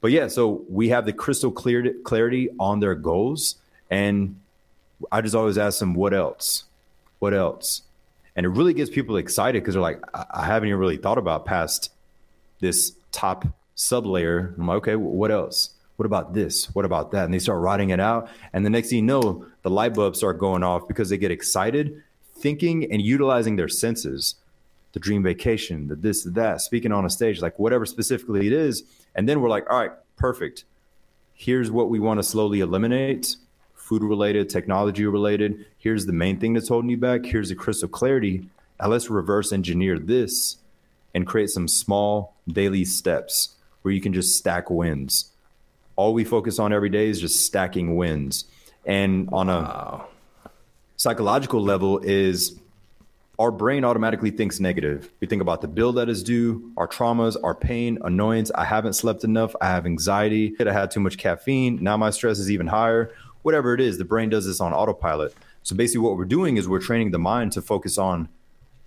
[0.00, 3.56] but yeah, so we have the crystal clear clarity on their goals,
[3.90, 4.38] and
[5.12, 6.64] I just always ask them, what else?
[7.18, 7.82] What else?
[8.34, 11.18] And it really gets people excited because they're like, I-, I haven't even really thought
[11.18, 11.92] about past
[12.60, 14.54] this top sub layer.
[14.58, 15.70] I'm like, okay, what else?
[15.96, 16.66] What about this?
[16.74, 17.24] What about that?
[17.24, 18.28] And they start writing it out.
[18.52, 21.30] And the next thing you know, the light bulbs start going off because they get
[21.30, 22.02] excited
[22.38, 24.36] thinking and utilizing their senses,
[24.92, 28.52] the dream vacation, the this, the that, speaking on a stage, like whatever specifically it
[28.52, 28.84] is.
[29.14, 30.64] And then we're like, all right, perfect.
[31.32, 33.36] Here's what we want to slowly eliminate
[33.74, 35.64] food related, technology related.
[35.78, 37.24] Here's the main thing that's holding you back.
[37.24, 38.48] Here's the crystal clarity.
[38.80, 40.56] Now let's reverse engineer this
[41.14, 45.30] and create some small daily steps where you can just stack wins.
[45.96, 48.44] All we focus on every day is just stacking wins.
[48.84, 50.04] And on a
[50.96, 52.58] psychological level is
[53.38, 55.10] our brain automatically thinks negative.
[55.20, 58.50] We think about the bill that is due, our traumas, our pain, annoyance.
[58.54, 59.54] I haven't slept enough.
[59.60, 60.54] I have anxiety.
[60.58, 61.78] I had too much caffeine.
[61.82, 63.12] Now my stress is even higher.
[63.42, 65.34] Whatever it is, the brain does this on autopilot.
[65.62, 68.28] So basically, what we're doing is we're training the mind to focus on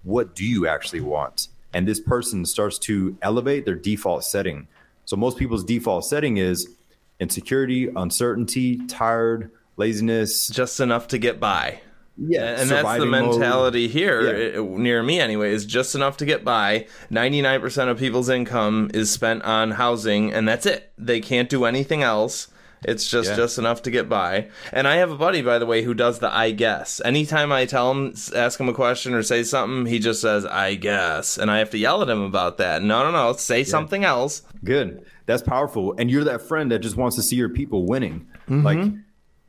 [0.03, 1.49] what do you actually want?
[1.73, 4.67] And this person starts to elevate their default setting.
[5.05, 6.75] So most people's default setting is
[7.19, 11.81] insecurity, uncertainty, tired, laziness, just enough to get by.
[12.21, 13.91] Yeah, and that's the mentality mode.
[13.91, 14.61] here Yeah.
[14.77, 19.43] near me anyway is just enough to get by 99% of people's income is spent
[19.43, 22.49] on housing and that's it they can't do anything else
[22.83, 23.35] it's just Yeah.
[23.37, 26.19] just enough to get by and i have a buddy by the way who does
[26.19, 29.97] the i guess anytime i tell him ask him a question or say something he
[29.99, 33.11] just says i guess and i have to yell at him about that no no
[33.11, 35.05] no say something else Good.
[35.29, 35.93] That's powerful.
[35.99, 38.27] And you're that friend that just wants to see your people winning.
[38.49, 38.63] Mm-hmm.
[38.63, 38.91] Like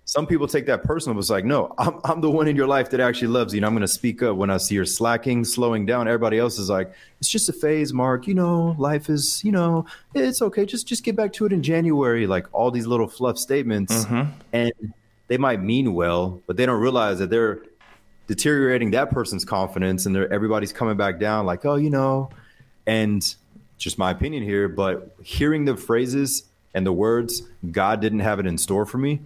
[0.05, 2.67] some people take that personal, but it's like, no, I'm, I'm the one in your
[2.67, 3.59] life that actually loves you.
[3.61, 6.07] And I'm going to speak up when I see you're slacking, slowing down.
[6.07, 8.27] Everybody else is like, it's just a phase, Mark.
[8.27, 10.67] You know, life is, you know, it's okay.
[10.67, 12.27] Just, just get back to it in January.
[12.27, 14.05] Like all these little fluff statements.
[14.05, 14.31] Mm-hmm.
[14.53, 14.73] And
[15.29, 17.63] they might mean well, but they don't realize that they're
[18.27, 22.29] deteriorating that person's confidence and they're, everybody's coming back down like, oh, you know,
[22.87, 23.35] and
[23.81, 28.47] just my opinion here, but hearing the phrases and the words, God didn't have it
[28.47, 29.21] in store for me.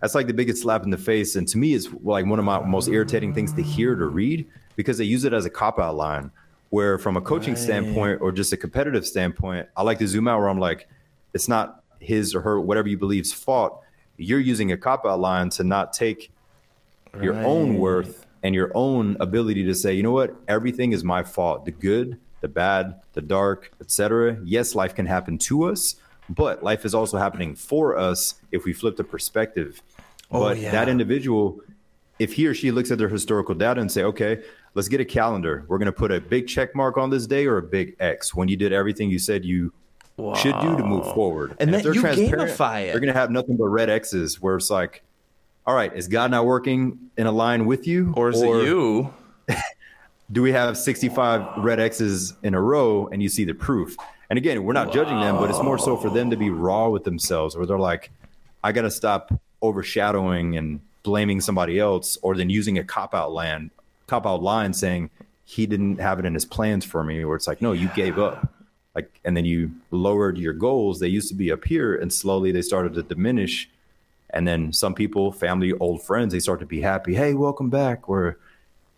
[0.00, 1.36] That's like the biggest slap in the face.
[1.36, 4.48] And to me, it's like one of my most irritating things to hear to read
[4.76, 6.30] because they use it as a cop out line.
[6.70, 10.38] Where, from a coaching standpoint or just a competitive standpoint, I like to zoom out
[10.38, 10.88] where I'm like,
[11.34, 13.82] it's not his or her, whatever you believe's fault.
[14.16, 16.32] You're using a cop out line to not take
[17.20, 21.22] your own worth and your own ability to say, you know what, everything is my
[21.22, 21.66] fault.
[21.66, 24.36] The good, the bad, the dark, etc.
[24.44, 25.96] Yes, life can happen to us,
[26.28, 29.80] but life is also happening for us if we flip the perspective.
[30.30, 30.72] Oh, but yeah.
[30.72, 31.60] that individual,
[32.18, 34.42] if he or she looks at their historical data and say, okay,
[34.74, 35.64] let's get a calendar.
[35.68, 38.34] We're going to put a big check mark on this day or a big X
[38.34, 39.72] when you did everything you said you
[40.36, 41.56] should do to move forward.
[41.58, 42.92] And if then they're you transparent, gamify it.
[42.92, 45.02] They're going to have nothing but red X's where it's like,
[45.66, 48.12] all right, is God not working in a line with you?
[48.16, 49.12] or is it you
[50.32, 53.96] do we have 65 red X's in a row and you see the proof?
[54.30, 56.88] And again, we're not judging them, but it's more so for them to be raw
[56.88, 58.10] with themselves where they're like,
[58.64, 63.32] I got to stop overshadowing and blaming somebody else or then using a cop out
[63.32, 63.70] line,
[64.06, 65.10] cop out line saying
[65.44, 68.18] he didn't have it in his plans for me, where it's like, no, you gave
[68.18, 68.50] up.
[68.94, 70.98] Like, and then you lowered your goals.
[70.98, 73.68] They used to be up here and slowly they started to diminish.
[74.30, 77.14] And then some people, family, old friends, they start to be happy.
[77.14, 78.08] Hey, welcome back.
[78.08, 78.38] Where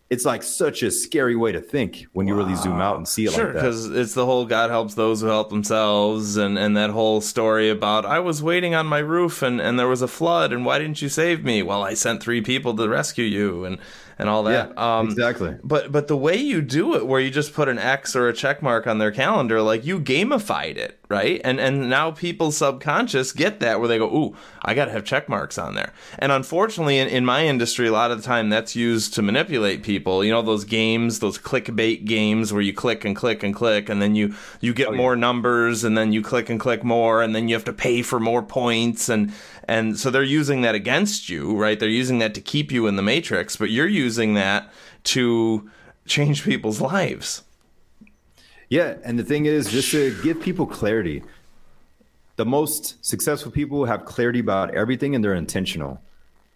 [0.09, 3.25] it's like such a scary way to think when you really zoom out and see
[3.25, 3.59] it Sure, like that.
[3.61, 7.69] because it's the whole God helps those who help themselves, and, and that whole story
[7.69, 10.77] about I was waiting on my roof and, and there was a flood, and why
[10.79, 11.63] didn't you save me?
[11.63, 13.77] Well, I sent three people to rescue you, and,
[14.17, 14.81] and all Yeah, that.
[14.81, 15.55] um, exactly.
[15.63, 18.33] But but the way you do it, where you just put an X or a
[18.33, 21.41] check mark on their calendar, like you gamified it, right?
[21.43, 25.03] And and now people's subconscious get that where they go, ooh, I got to have
[25.03, 25.93] check marks on there.
[26.17, 29.83] And unfortunately, in, in my industry, a lot of the time that's used to manipulate
[29.83, 30.23] people.
[30.23, 34.01] You know, those games, those clickbait games where you click and click and click, and
[34.01, 37.47] then you you get more numbers, and then you click and click more, and then
[37.49, 39.33] you have to pay for more points, and
[39.67, 41.79] and so they're using that against you, right?
[41.79, 44.04] They're using that to keep you in the matrix, but you're using
[44.35, 44.71] that
[45.03, 45.69] to
[46.05, 47.43] change people's lives.
[48.69, 51.23] Yeah, and the thing is, just to give people clarity,
[52.35, 56.01] the most successful people have clarity about everything and they're intentional.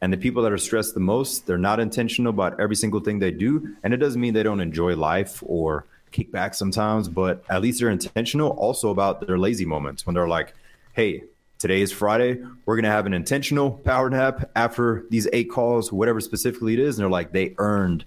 [0.01, 3.19] And the people that are stressed the most, they're not intentional about every single thing
[3.19, 3.75] they do.
[3.83, 7.79] And it doesn't mean they don't enjoy life or kick back sometimes, but at least
[7.79, 10.53] they're intentional also about their lazy moments when they're like,
[10.93, 11.23] hey,
[11.59, 12.41] today is Friday.
[12.65, 16.79] We're going to have an intentional power nap after these eight calls, whatever specifically it
[16.79, 16.97] is.
[16.97, 18.05] And they're like, they earned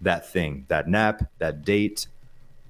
[0.00, 2.08] that thing, that nap, that date,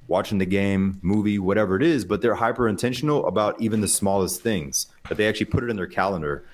[0.07, 4.43] watching the game, movie, whatever it is, but they're hyper intentional about even the smallest
[4.43, 6.45] things that they actually put it in their calendar.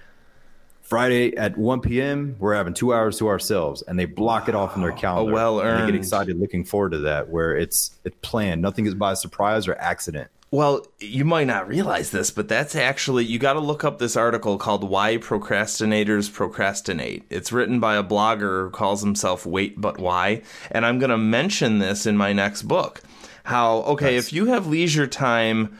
[0.83, 4.77] Friday at 1 p.m., we're having two hours to ourselves, and they block it off
[4.77, 5.31] in their calendar.
[5.31, 8.61] Oh, well And They get excited looking forward to that, where it's it's planned.
[8.61, 10.31] Nothing is by surprise or accident.
[10.55, 14.17] Well, you might not realize this, but that's actually, you got to look up this
[14.17, 17.25] article called Why Procrastinators Procrastinate.
[17.29, 20.43] It's written by a blogger who calls himself Wait But Why.
[20.71, 23.03] And I'm going to mention this in my next book.
[23.43, 25.77] How, okay, if you have leisure time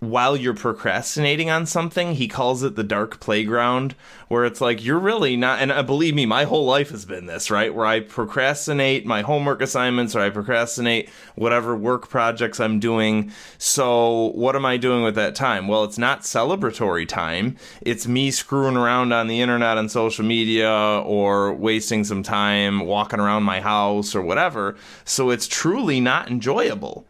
[0.00, 3.94] while you're procrastinating on something, he calls it the dark playground,
[4.28, 5.60] where it's like you're really not.
[5.60, 7.74] And uh, believe me, my whole life has been this, right?
[7.74, 13.32] Where I procrastinate my homework assignments or I procrastinate whatever work projects I'm doing.
[13.56, 15.66] So, what am I doing with that time?
[15.66, 17.56] Well, it's not celebratory time.
[17.80, 23.20] It's me screwing around on the internet and social media or wasting some time walking
[23.20, 24.76] around my house or whatever.
[25.06, 27.06] So, it's truly not enjoyable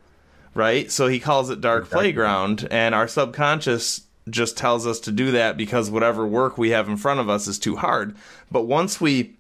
[0.57, 0.91] right?
[0.91, 2.05] So he calls it dark exactly.
[2.05, 6.89] playground, and our subconscious just tells us to do that because whatever work we have
[6.89, 8.17] in front of us is too hard.
[8.51, 9.35] But once we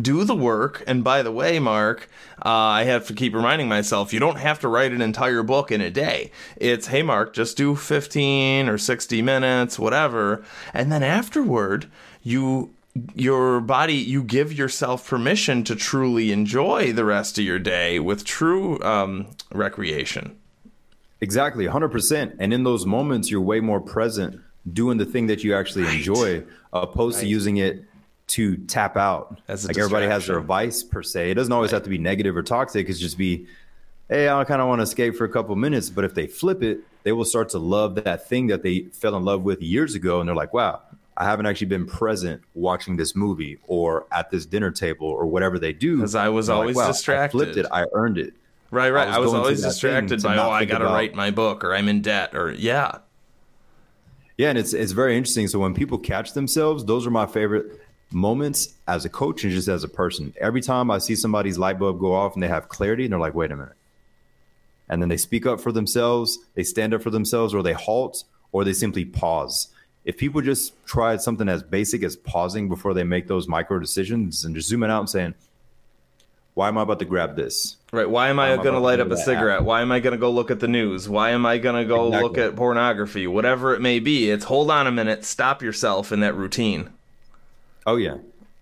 [0.00, 2.08] do the work, and by the way, Mark,
[2.44, 5.70] uh, I have to keep reminding myself you don't have to write an entire book
[5.70, 6.32] in a day.
[6.56, 10.44] It's, hey, Mark, just do 15 or 60 minutes, whatever.
[10.74, 11.86] And then afterward,
[12.22, 12.70] you
[13.14, 18.24] your body you give yourself permission to truly enjoy the rest of your day with
[18.24, 20.34] true um, recreation
[21.20, 22.36] Exactly, 100%.
[22.38, 24.40] And in those moments, you're way more present
[24.72, 25.96] doing the thing that you actually right.
[25.96, 27.22] enjoy, opposed right.
[27.22, 27.84] to using it
[28.28, 29.40] to tap out.
[29.48, 31.30] As like everybody has their vice per se.
[31.30, 31.76] It doesn't always right.
[31.76, 32.88] have to be negative or toxic.
[32.88, 33.46] It's just be,
[34.08, 35.90] hey, I kind of want to escape for a couple minutes.
[35.90, 39.16] But if they flip it, they will start to love that thing that they fell
[39.16, 40.20] in love with years ago.
[40.20, 40.82] And they're like, wow,
[41.16, 45.58] I haven't actually been present watching this movie or at this dinner table or whatever
[45.58, 45.96] they do.
[45.96, 47.28] Because I was always like, wow, distracted.
[47.28, 47.66] I flipped it.
[47.70, 48.34] I earned it.
[48.70, 49.08] Right, right.
[49.08, 51.74] I was, I was always distracted by, oh, I got to write my book or
[51.74, 52.98] I'm in debt or, yeah.
[54.36, 55.48] Yeah, and it's it's very interesting.
[55.48, 59.68] So when people catch themselves, those are my favorite moments as a coach and just
[59.68, 60.34] as a person.
[60.40, 63.20] Every time I see somebody's light bulb go off and they have clarity and they're
[63.20, 63.72] like, wait a minute.
[64.88, 68.24] And then they speak up for themselves, they stand up for themselves, or they halt,
[68.52, 69.68] or they simply pause.
[70.04, 74.44] If people just tried something as basic as pausing before they make those micro decisions
[74.44, 75.34] and just zooming out and saying,
[76.54, 77.75] why am I about to grab this?
[77.92, 78.08] Right.
[78.08, 79.60] Why am I, going to light up a cigarette?
[79.60, 79.64] App?
[79.64, 81.08] Why am I going to go look at the news?
[81.08, 82.28] Why am I going to go exactly.
[82.28, 83.26] look at pornography?
[83.26, 86.90] Whatever it may be, it's hold on a minute, stop yourself in that routine.
[87.86, 88.16] Oh, yeah,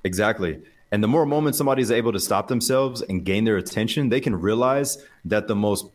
[0.04, 0.60] exactly.
[0.92, 4.38] And the more moments somebody's able to stop themselves and gain their attention, they can
[4.38, 5.86] realize that the most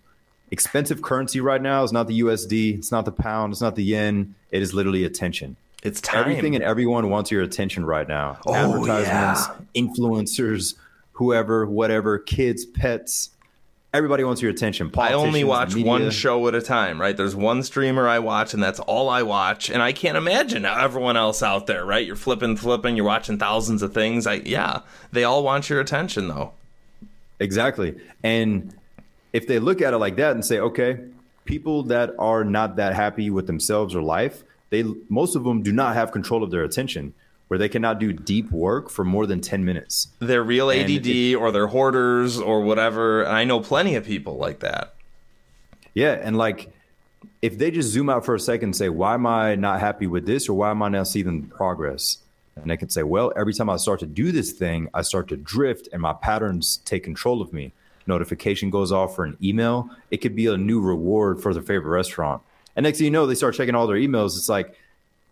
[0.52, 3.84] expensive currency right now is not the USD, it's not the pound, it's not the
[3.84, 5.56] yen, it is literally attention.
[5.84, 6.20] It's time.
[6.20, 8.39] Everything and everyone wants your attention right now.
[8.46, 9.82] Oh, Advertisements, yeah.
[9.82, 10.76] influencers,
[11.20, 13.32] whoever, whatever, kids, pets.
[13.94, 14.90] Everybody wants your attention.
[14.98, 17.18] I only watch one show at a time, right?
[17.18, 19.70] There's one streamer I watch, and that's all I watch.
[19.70, 22.06] And I can't imagine everyone else out there, right?
[22.06, 24.28] You're flipping, flipping, you're watching thousands of things.
[24.28, 26.54] I yeah, they all want your attention, though.
[27.40, 27.98] Exactly.
[28.24, 28.74] And
[29.34, 31.00] if they look at it like that and say, okay,
[31.44, 35.74] people that are not that happy with themselves or life, they most of them do
[35.74, 37.14] not have control of their attention
[37.50, 40.08] where they cannot do deep work for more than 10 minutes.
[40.20, 43.24] They're real ADD it, or they're hoarders or whatever.
[43.24, 44.94] And I know plenty of people like that.
[45.96, 46.12] Yeah.
[46.12, 46.72] And like,
[47.42, 50.06] if they just zoom out for a second and say, why am I not happy
[50.06, 52.20] with this or why am I not seeing progress?
[52.56, 55.28] And they can say, well, every time I start to do this thing, I start
[55.30, 57.74] to drift and my patterns take control of me.
[58.06, 59.90] Notification goes off for an email.
[60.12, 62.44] It could be a new reward for their favorite restaurant.
[62.76, 64.38] And next thing you know, they start checking all their emails.
[64.38, 64.76] It's like,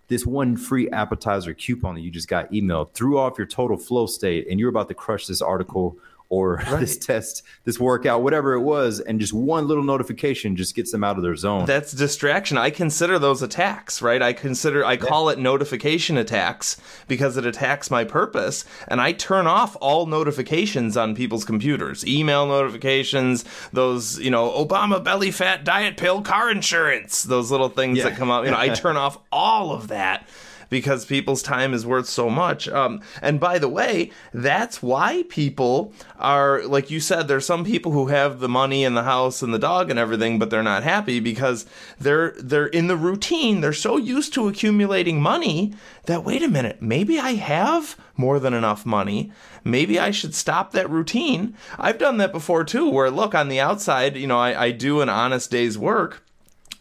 [0.08, 4.06] this one free appetizer coupon that you just got emailed threw off your total flow
[4.06, 5.98] state and you're about to crush this article
[6.30, 6.80] or right.
[6.80, 11.04] this test, this workout, whatever it was, and just one little notification just gets them
[11.04, 11.66] out of their zone.
[11.66, 12.58] That's distraction.
[12.58, 14.22] I consider those attacks, right?
[14.22, 19.48] I consider I call it notification attacks because it attacks my purpose, and I turn
[19.48, 25.98] off all notifications on people's computers, email notifications, those you know Obama belly fat diet
[25.98, 28.06] pill car insurance, those little things yeah.
[28.06, 28.46] that come out.
[28.46, 30.28] You know, I turn off all of that
[30.70, 32.68] because people's time is worth so much.
[32.68, 37.92] Um, and by the way, that's why people are, like you said, there's some people
[37.92, 40.84] who have the money and the house and the dog and everything, but they're not
[40.84, 41.66] happy because
[42.00, 43.62] they're they're in the routine.
[43.62, 45.74] They're so used to accumulating money
[46.06, 49.32] that wait a minute, maybe I have more than enough money.
[49.64, 51.56] Maybe I should stop that routine.
[51.78, 55.02] I've done that before too, where look on the outside, you know, I, I do
[55.02, 56.24] an honest day's work.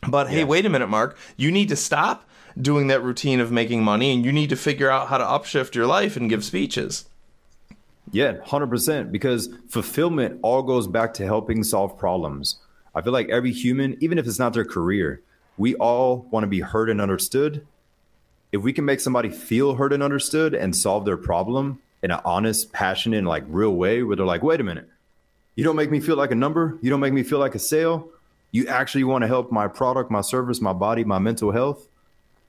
[0.09, 1.17] But hey, wait a minute, Mark.
[1.37, 2.25] You need to stop
[2.61, 5.75] doing that routine of making money and you need to figure out how to upshift
[5.75, 7.07] your life and give speeches.
[8.13, 12.59] Yeah, 100% because fulfillment all goes back to helping solve problems.
[12.95, 15.21] I feel like every human, even if it's not their career,
[15.59, 17.67] we all want to be heard and understood.
[18.53, 22.21] If we can make somebody feel heard and understood and solve their problem in an
[22.25, 24.89] honest, passionate, like real way where they're like, wait a minute,
[25.57, 26.79] you don't make me feel like a number.
[26.81, 28.09] You don't make me feel like a sale.
[28.53, 31.89] You actually want to help my product, my service, my body, my mental health?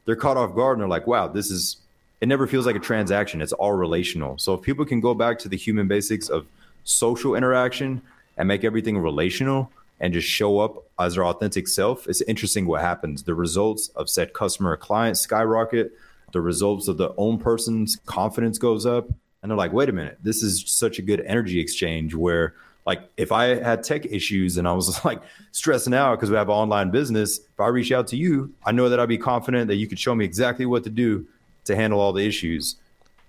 [0.07, 1.77] They're caught off guard and they're like, wow, this is,
[2.21, 3.41] it never feels like a transaction.
[3.41, 4.39] It's all relational.
[4.39, 6.47] So if people can go back to the human basics of
[6.85, 8.01] social interaction
[8.37, 12.81] and make everything relational and just show up as their authentic self, it's interesting what
[12.81, 13.23] happens.
[13.23, 15.91] The results of said customer or client skyrocket,
[16.31, 19.09] the results of the own person's confidence goes up.
[19.43, 22.55] And they're like, wait a minute, this is such a good energy exchange where
[22.87, 25.21] like if I had tech issues and I was like
[25.51, 28.89] stressing out because we have online business, if I reach out to you, I know
[28.89, 31.27] that I'd be confident that you could show me exactly what to do
[31.65, 32.77] to handle all the issues.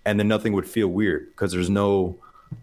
[0.07, 2.17] And then nothing would feel weird because there's no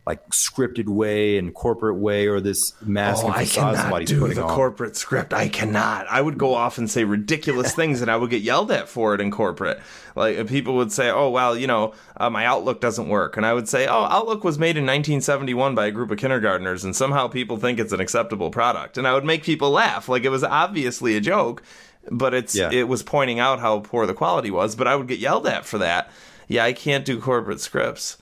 [0.08, 4.10] like scripted way and corporate way or this mask oh, and I facade cannot somebody's
[4.10, 4.56] do putting the on.
[4.56, 5.34] corporate script.
[5.34, 6.06] I cannot.
[6.10, 9.16] I would go off and say ridiculous things, and I would get yelled at for
[9.16, 9.80] it in corporate.
[10.16, 13.54] Like people would say, "Oh, well, you know, uh, my Outlook doesn't work," and I
[13.54, 17.28] would say, "Oh, Outlook was made in 1971 by a group of kindergartners, and somehow
[17.28, 20.44] people think it's an acceptable product." And I would make people laugh, like it was
[20.44, 21.64] obviously a joke,
[22.12, 22.70] but it's Yeah.
[22.72, 24.76] it was pointing out how poor the quality was.
[24.76, 26.12] But I would get yelled at for that.
[26.48, 28.18] Yeah, I can't do corporate scripts.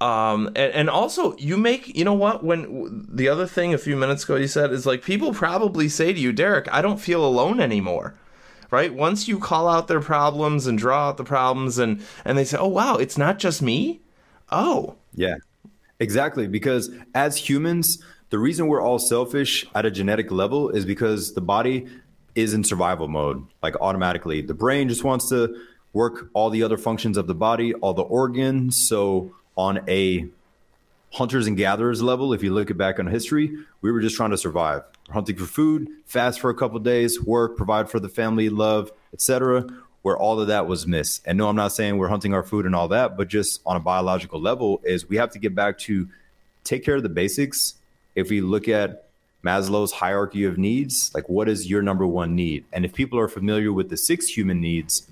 [0.00, 3.96] Um, and, and also you make, you know what, when the other thing a few
[3.96, 7.24] minutes ago you said is like people probably say to you, Derick, I don't feel
[7.24, 8.14] alone anymore.
[8.70, 8.94] Right?
[8.94, 12.56] Once you call out their problems and draw out the problems and, and they say,
[12.56, 14.00] oh, wow, it's not just me.
[14.52, 15.36] Oh, Yeah,
[15.98, 16.46] exactly.
[16.46, 21.40] Because as humans, the reason we're all selfish at a genetic level is because the
[21.40, 21.88] body
[22.34, 24.40] is in survival mode, like automatically.
[24.40, 25.54] The brain just wants to
[25.92, 28.76] work all the other functions of the body, all the organs.
[28.88, 30.26] So, on a
[31.12, 33.52] hunters and gatherers level, if you look back on history,
[33.82, 34.82] we were just trying to survive.
[35.06, 38.90] We're hunting for food, fast for a couple days, work, provide for the family, love,
[39.12, 39.66] etc.
[40.02, 41.22] Where all of that was missed.
[41.26, 43.76] And no, I'm not saying we're hunting our food and all that, but just on
[43.76, 46.08] a biological level, is we have to get back to
[46.64, 47.74] take care of the basics.
[48.14, 49.08] If we look at
[49.44, 52.64] Maslow's hierarchy of needs, like what is your number one need?
[52.72, 55.06] And if people are familiar with the six human needs,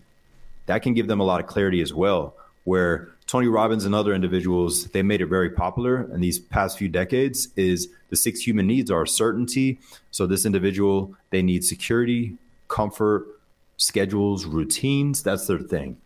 [0.66, 2.34] that can give them a lot of clarity as well.
[2.64, 6.88] Where Tony Robbins and other individuals, they made it very popular in these past few
[6.88, 9.78] decades is the six human needs are certainty.
[10.10, 13.26] So this individual, they need security, comfort,
[13.76, 15.22] schedules, routines.
[15.22, 15.98] That's their thing.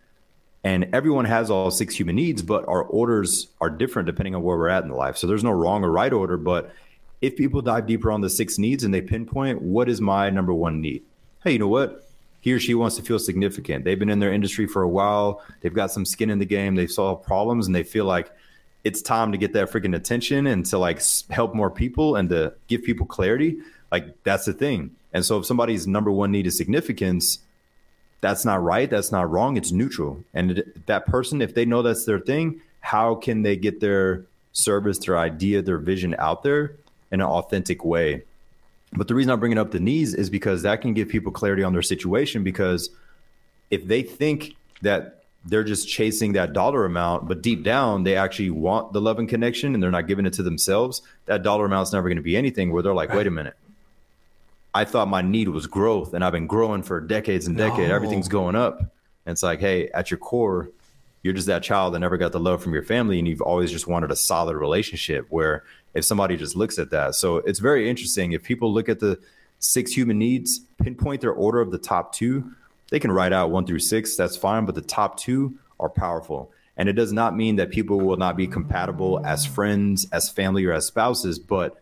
[0.65, 4.57] And everyone has all six human needs, but our orders are different depending on where
[4.57, 5.17] we're at in the life.
[5.17, 6.37] So there's no wrong or right order.
[6.37, 6.73] But
[7.21, 10.53] if people dive deeper on the six needs and they pinpoint what is my number
[10.53, 11.05] one need,
[11.45, 12.02] hey, you know what?
[12.43, 13.85] He or she wants to feel significant.
[13.85, 15.43] They've been in their industry for a while.
[15.61, 16.75] They've got some skin in the game.
[16.75, 18.33] They've solved problems and they feel like
[18.83, 22.53] it's time to get that freaking attention and to like help more people and to
[22.67, 23.59] give people clarity.
[23.93, 24.91] Like that's the thing.
[25.13, 27.39] And so if somebody's number one need is significance,
[28.21, 28.91] that's not right.
[28.91, 29.57] That's not wrong.
[29.57, 30.25] It's neutral.
[30.35, 34.99] And that person, if they know that's their thing, how can they get their service,
[34.99, 36.75] their idea, their vision out there
[37.13, 38.25] in an authentic way?
[38.95, 41.63] But the reason I'm bringing up the needs is because that can give people clarity
[41.63, 42.45] on their situation.
[42.45, 42.91] Because
[43.71, 48.51] if they think that they're just chasing that dollar amount, but deep down they actually
[48.51, 51.93] want the love and connection and they're not giving it to themselves, that dollar amount's
[51.93, 53.57] never going to be anything where they're like, wait a minute.
[54.75, 57.89] I thought my need was growth and I've been growing for decades and decades.
[57.89, 57.95] No.
[57.95, 58.81] Everything's going up.
[58.81, 60.71] And it's like, hey, at your core,
[61.23, 63.71] you're just that child that never got the love from your family and you've always
[63.71, 65.65] just wanted a solid relationship where
[65.95, 67.15] if somebody just looks at that.
[67.15, 68.33] So it's very interesting.
[68.33, 69.19] If people look at the
[69.59, 72.53] six human needs, pinpoint their order of the top two,
[72.91, 76.51] they can write out one through six, that's fine, but the top two are powerful.
[76.77, 80.65] And it does not mean that people will not be compatible as friends, as family,
[80.65, 81.81] or as spouses, but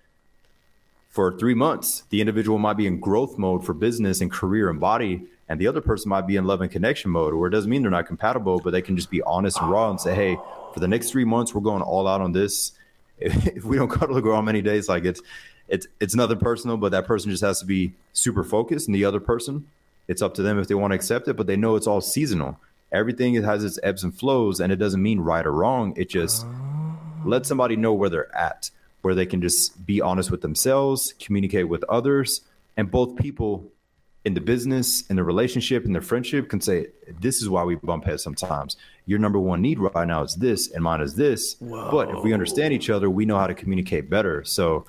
[1.09, 4.79] for three months, the individual might be in growth mode for business and career and
[4.79, 7.71] body, and the other person might be in love and connection mode, where it doesn't
[7.71, 10.37] mean they're not compatible, but they can just be honest and raw and say, hey,
[10.73, 12.73] for the next three months, we're going all out on this.
[13.21, 15.21] If, if we don't cuddle go on many days, like it's
[15.69, 19.05] it's it's nothing personal, but that person just has to be super focused, and the
[19.05, 19.67] other person,
[20.09, 22.01] it's up to them if they want to accept it, but they know it's all
[22.01, 22.59] seasonal.
[22.93, 25.95] Everything it has its ebbs and flows, and it doesn't mean right or wrong.
[25.97, 26.99] It just oh.
[27.25, 28.71] let somebody know where they're at,
[29.03, 32.41] where they can just be honest with themselves, communicate with others,
[32.77, 33.71] and both people
[34.25, 36.89] in the business, in the relationship, in the friendship can say,
[37.21, 38.77] This is why we bump heads sometimes.
[39.07, 41.55] Your number one need right now is this, and mine is this.
[41.55, 44.45] But if we understand each other, we know how to communicate better.
[44.45, 44.87] So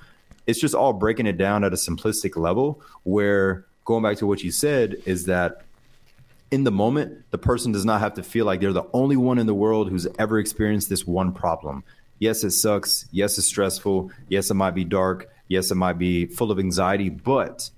[0.48, 4.44] it's just all breaking it down at a simplistic level where going back to what
[4.44, 5.64] you said is that
[6.52, 9.40] in the moment, the person does not have to feel like they're the only one
[9.40, 11.84] in the world who's ever experienced this one problem.
[12.20, 13.08] Yes, it sucks.
[13.12, 14.12] Yes, it's stressful.
[14.30, 15.30] Yes, it might be dark.
[15.48, 17.10] Yes, it might be full of anxiety.
[17.10, 17.70] But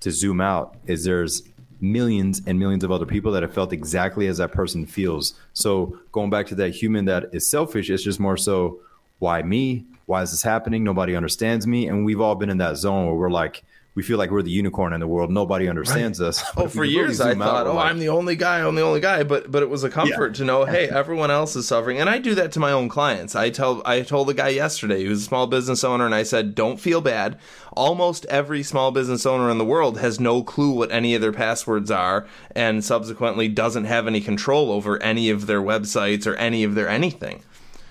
[0.00, 1.42] to zoom out, is there's
[1.80, 5.34] millions and millions of other people that have felt exactly as that person feels.
[5.52, 8.80] So going back to that human that is selfish, it's just more so,
[9.18, 9.84] why me?
[10.06, 10.84] Why is this happening?
[10.84, 11.88] Nobody understands me.
[11.88, 13.64] And we've all been in that zone where we're like,
[13.98, 15.28] we feel like we're the unicorn in the world.
[15.28, 16.40] Nobody understands us.
[16.48, 18.36] Oh, but Oh, for really years I out, thought, we're oh, like, I'm the only
[18.36, 19.24] guy, I'm the only guy.
[19.24, 22.18] But but it was a comfort to know, hey, everyone else is suffering, and I
[22.18, 23.34] do that to my own clients.
[23.34, 26.54] I tell I told a guy yesterday who's a small business owner, and I said,
[26.54, 27.38] don't feel bad.
[27.72, 31.32] Almost every small business owner in the world has no clue what any of their
[31.32, 36.62] passwords are, and subsequently doesn't have any control over any of their websites or any
[36.62, 37.42] of their anything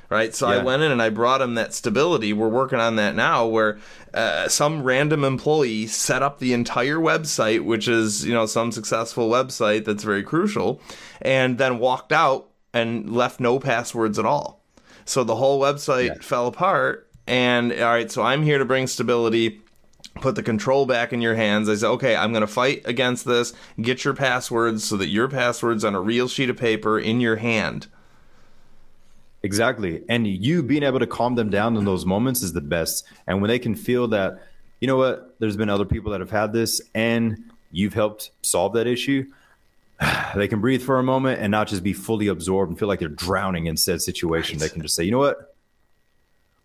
[0.09, 0.33] right?
[0.33, 2.33] So I went in and I brought him that stability.
[2.33, 3.77] We're working on that now, where
[4.13, 9.29] uh, some random employee set up the entire website, which is you know some successful
[9.29, 10.81] website that's very crucial,
[11.21, 14.63] and then walked out and left no passwords at all.
[15.05, 16.21] So the whole website Yeah.
[16.21, 17.07] fell apart.
[17.25, 19.61] And all right, so I'm here to bring stability
[20.21, 21.69] put the control back in your hands.
[21.69, 23.53] I said, okay, I'm going to fight against this.
[23.79, 27.35] Get your passwords so that your passwords on a real sheet of paper in your
[27.37, 27.87] hand.
[29.43, 30.03] Exactly.
[30.09, 33.05] And you being able to calm them down in those moments is the best.
[33.27, 34.41] And when they can feel that,
[34.81, 38.73] you know what, there's been other people that have had this and you've helped solve
[38.73, 39.25] that issue,
[40.35, 42.99] they can breathe for a moment and not just be fully absorbed and feel like
[42.99, 44.57] they're drowning in said situation.
[44.57, 45.55] They can just say, you know what,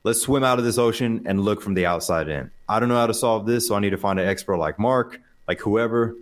[0.05, 2.51] let's swim out of this ocean and look from the outside in.
[2.69, 4.79] I don't know how to solve this, so I need to find an expert like
[4.79, 6.17] Mark, like whoever,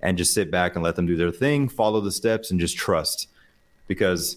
[0.00, 2.76] and just sit back and let them do their thing, follow the steps, and just
[2.76, 3.28] trust.
[3.86, 4.36] Because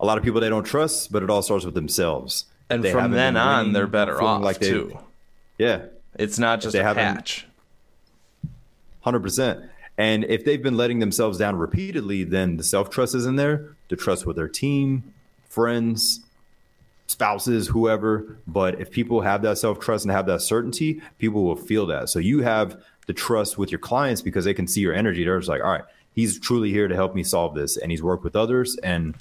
[0.00, 2.46] a lot of people they don't trust, but it all starts with themselves.
[2.68, 4.98] And They from then on, they're better off like they- too.
[5.58, 5.82] Yeah,
[6.18, 7.46] It's not just they a patch.
[9.02, 9.60] hundred percent.
[9.98, 13.76] And if they've been letting themselves down repeatedly, then the self trust is in there.
[13.88, 15.12] The trust with their team,
[15.48, 16.20] friends,
[17.06, 18.38] spouses, whoever.
[18.46, 22.08] But if people have that self trust and have that certainty, people will feel that.
[22.08, 25.24] So you have the trust with your clients because they can see your energy.
[25.24, 25.84] They're just like, all right,
[26.14, 29.16] he's truly here to help me solve this, and he's worked with others, and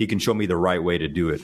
[0.00, 1.42] he can show me the right way to do it.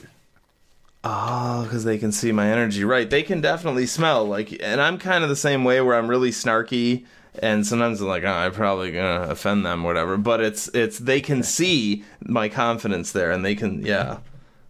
[1.03, 2.83] Oh, because they can see my energy.
[2.83, 3.07] Right.
[3.07, 4.25] They can definitely smell.
[4.25, 7.05] Like, and I'm kind of the same way where I'm really snarky.
[7.37, 10.17] And sometimes I'm like, oh, I'm probably gonna offend them, whatever.
[10.17, 14.17] But it's it's they can see my confidence there, and they can, yeah.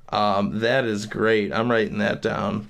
[0.10, 1.54] Um, that is great.
[1.54, 2.70] I'm writing that down.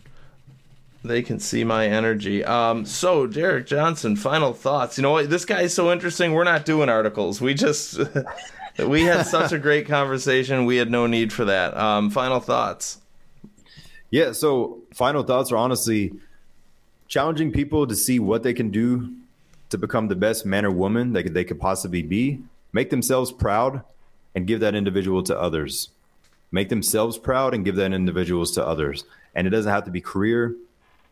[1.03, 2.45] They can see my energy.
[2.45, 4.99] Um, so Derick Johnson, final thoughts.
[4.99, 5.32] You know what?
[5.32, 6.34] This guy's so interesting.
[6.34, 7.41] We're not doing articles.
[7.41, 7.99] We just
[8.80, 10.65] we had such a great conversation.
[10.65, 11.75] We had no need for that.
[11.75, 12.99] Um, final thoughts.
[14.09, 14.32] Yeah.
[14.32, 16.13] So, final thoughts are honestly
[17.07, 19.13] challenging people to see what they can do
[19.69, 22.39] to become the best man or woman that they could possibly be,
[22.71, 23.84] make themselves proud,
[24.36, 25.89] and give that individual to others.
[26.51, 29.03] Make themselves proud and give that individuals to others.
[29.36, 30.55] And it doesn't have to be career.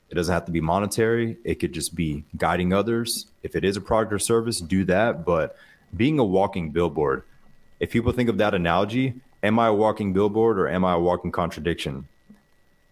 [0.09, 1.37] It doesn't have to be monetary.
[1.43, 3.25] It could just be guiding others.
[3.43, 5.25] If it is a product or service, do that.
[5.25, 5.57] But
[5.95, 7.23] being a walking billboard,
[7.85, 10.99] if people think of that analogy, am I a walking billboard or am I a
[10.99, 12.07] walking contradiction?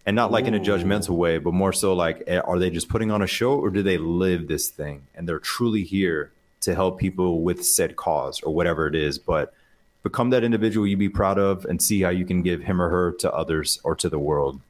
[0.06, 2.88] and not like in a judgmental way, but more so like, eh, are they just
[2.88, 6.30] putting on a show or do they live this thing and they're truly here
[6.60, 9.18] to help people with said cause or whatever it is?
[9.18, 9.54] But
[10.02, 12.90] become that individual you be proud of and see how you can give him or
[12.90, 14.60] her to others or to the world.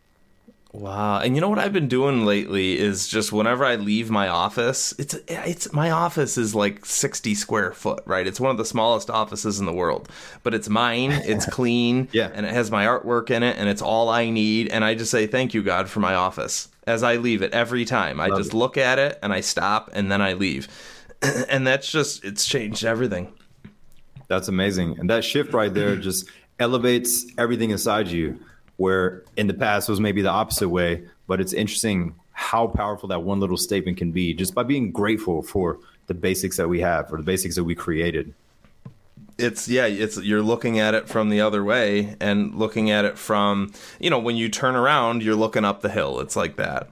[0.77, 1.20] Wow.
[1.20, 4.93] And you know what I've been doing lately is just whenever I leave my office,
[4.99, 8.27] it's it's my office is like 60 square foot, right?
[8.27, 10.09] It's one of the smallest offices in the world,
[10.43, 12.29] but it's mine, it's clean, Yeah.
[12.35, 15.12] and it has my artwork in it and it's all I need and I just
[15.12, 18.18] say thank you God for my office as I leave it every time.
[18.18, 18.57] I just it.
[18.57, 20.66] look at it and I stop and then I leave.
[21.49, 23.33] and that's just it's changed everything.
[24.27, 24.99] That's amazing.
[24.99, 28.41] And that shift right there just elevates everything inside you,
[28.77, 31.03] where in the past was maybe the opposite way.
[31.27, 35.43] But it's interesting how powerful that one little statement can be just by being grateful
[35.43, 38.35] for the basics that we have or the basics that we created.
[39.39, 43.18] it's yeah it's you're looking at it from the other way and looking at it
[43.18, 46.89] from you know when you turn around you're looking up the hill it's like that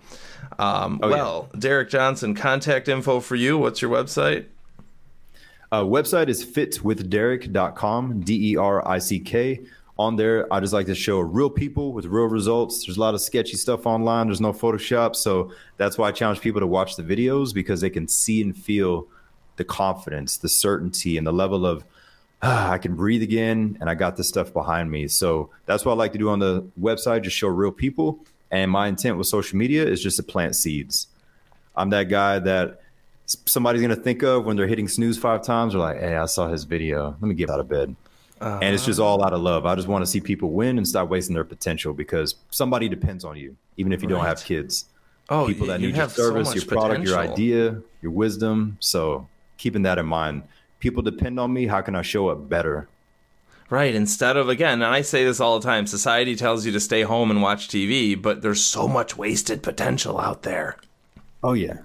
[0.58, 1.14] um, Oh, yeah.
[1.14, 4.46] well derick johnson contact info for you what's your website
[5.70, 9.60] Uh, website is fitwithderick.com, D E R I C K.
[10.02, 12.84] On there, I just like to show real people with real results.
[12.84, 14.26] There's a lot of sketchy stuff online.
[14.26, 15.14] There's no Photoshop.
[15.14, 18.56] So that's why I challenge people to watch the videos because they can see and
[18.56, 19.06] feel
[19.58, 21.84] the confidence, the certainty, and the level of,
[22.42, 25.06] ah, I can breathe again and I got this stuff behind me.
[25.06, 28.18] So that's what I like to do on the website, just show real people.
[28.50, 31.06] And my intent with social media is just to plant seeds.
[31.76, 32.80] I'm that guy that
[33.26, 35.74] somebody's going to think of when they're hitting snooze five times.
[35.74, 37.16] They're like, hey, I saw his video.
[37.20, 37.94] Let me get out of bed.
[38.42, 38.58] Uh-huh.
[38.62, 39.64] and it's just all out of love.
[39.66, 43.24] I just want to see people win and stop wasting their potential because somebody depends
[43.24, 44.86] on you, even if you don't have kids.
[45.30, 48.76] oh people that you need your so service, much your product, your idea, your wisdom.
[48.80, 49.28] So
[49.58, 50.42] keeping that in mind.
[50.80, 51.66] People depend on me.
[51.66, 52.88] How can I show up better?
[53.70, 56.80] right instead of again and i say this all the time society tells you to
[56.80, 60.76] stay home and watch tv but there's so much wasted potential out there
[61.44, 61.78] Oh, yeah.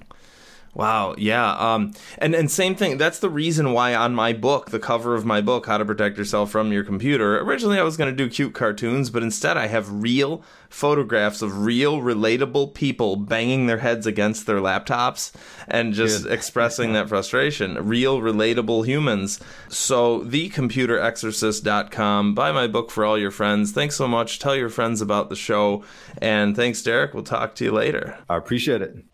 [0.78, 1.54] Wow, yeah.
[1.54, 3.00] Um, and and same thing.
[3.00, 6.20] That's the reason why on my book, the cover of my book, How to Protect
[6.20, 7.40] Yourself from Your Computer.
[7.40, 11.66] Originally, I was going to do cute cartoons, but instead, I have real photographs of
[11.66, 15.32] real, relatable people banging their heads against their laptops
[15.68, 17.88] and just expressing that frustration.
[17.88, 19.40] Real, relatable humans.
[19.70, 22.36] So, thecomputerexorcist.com.
[22.36, 23.72] Buy my book for all your friends.
[23.72, 24.38] Thanks so much.
[24.38, 25.84] Tell your friends about the show.
[26.20, 27.16] And thanks, Derick.
[27.16, 28.20] We'll talk to you later.
[28.30, 29.07] I appreciate it.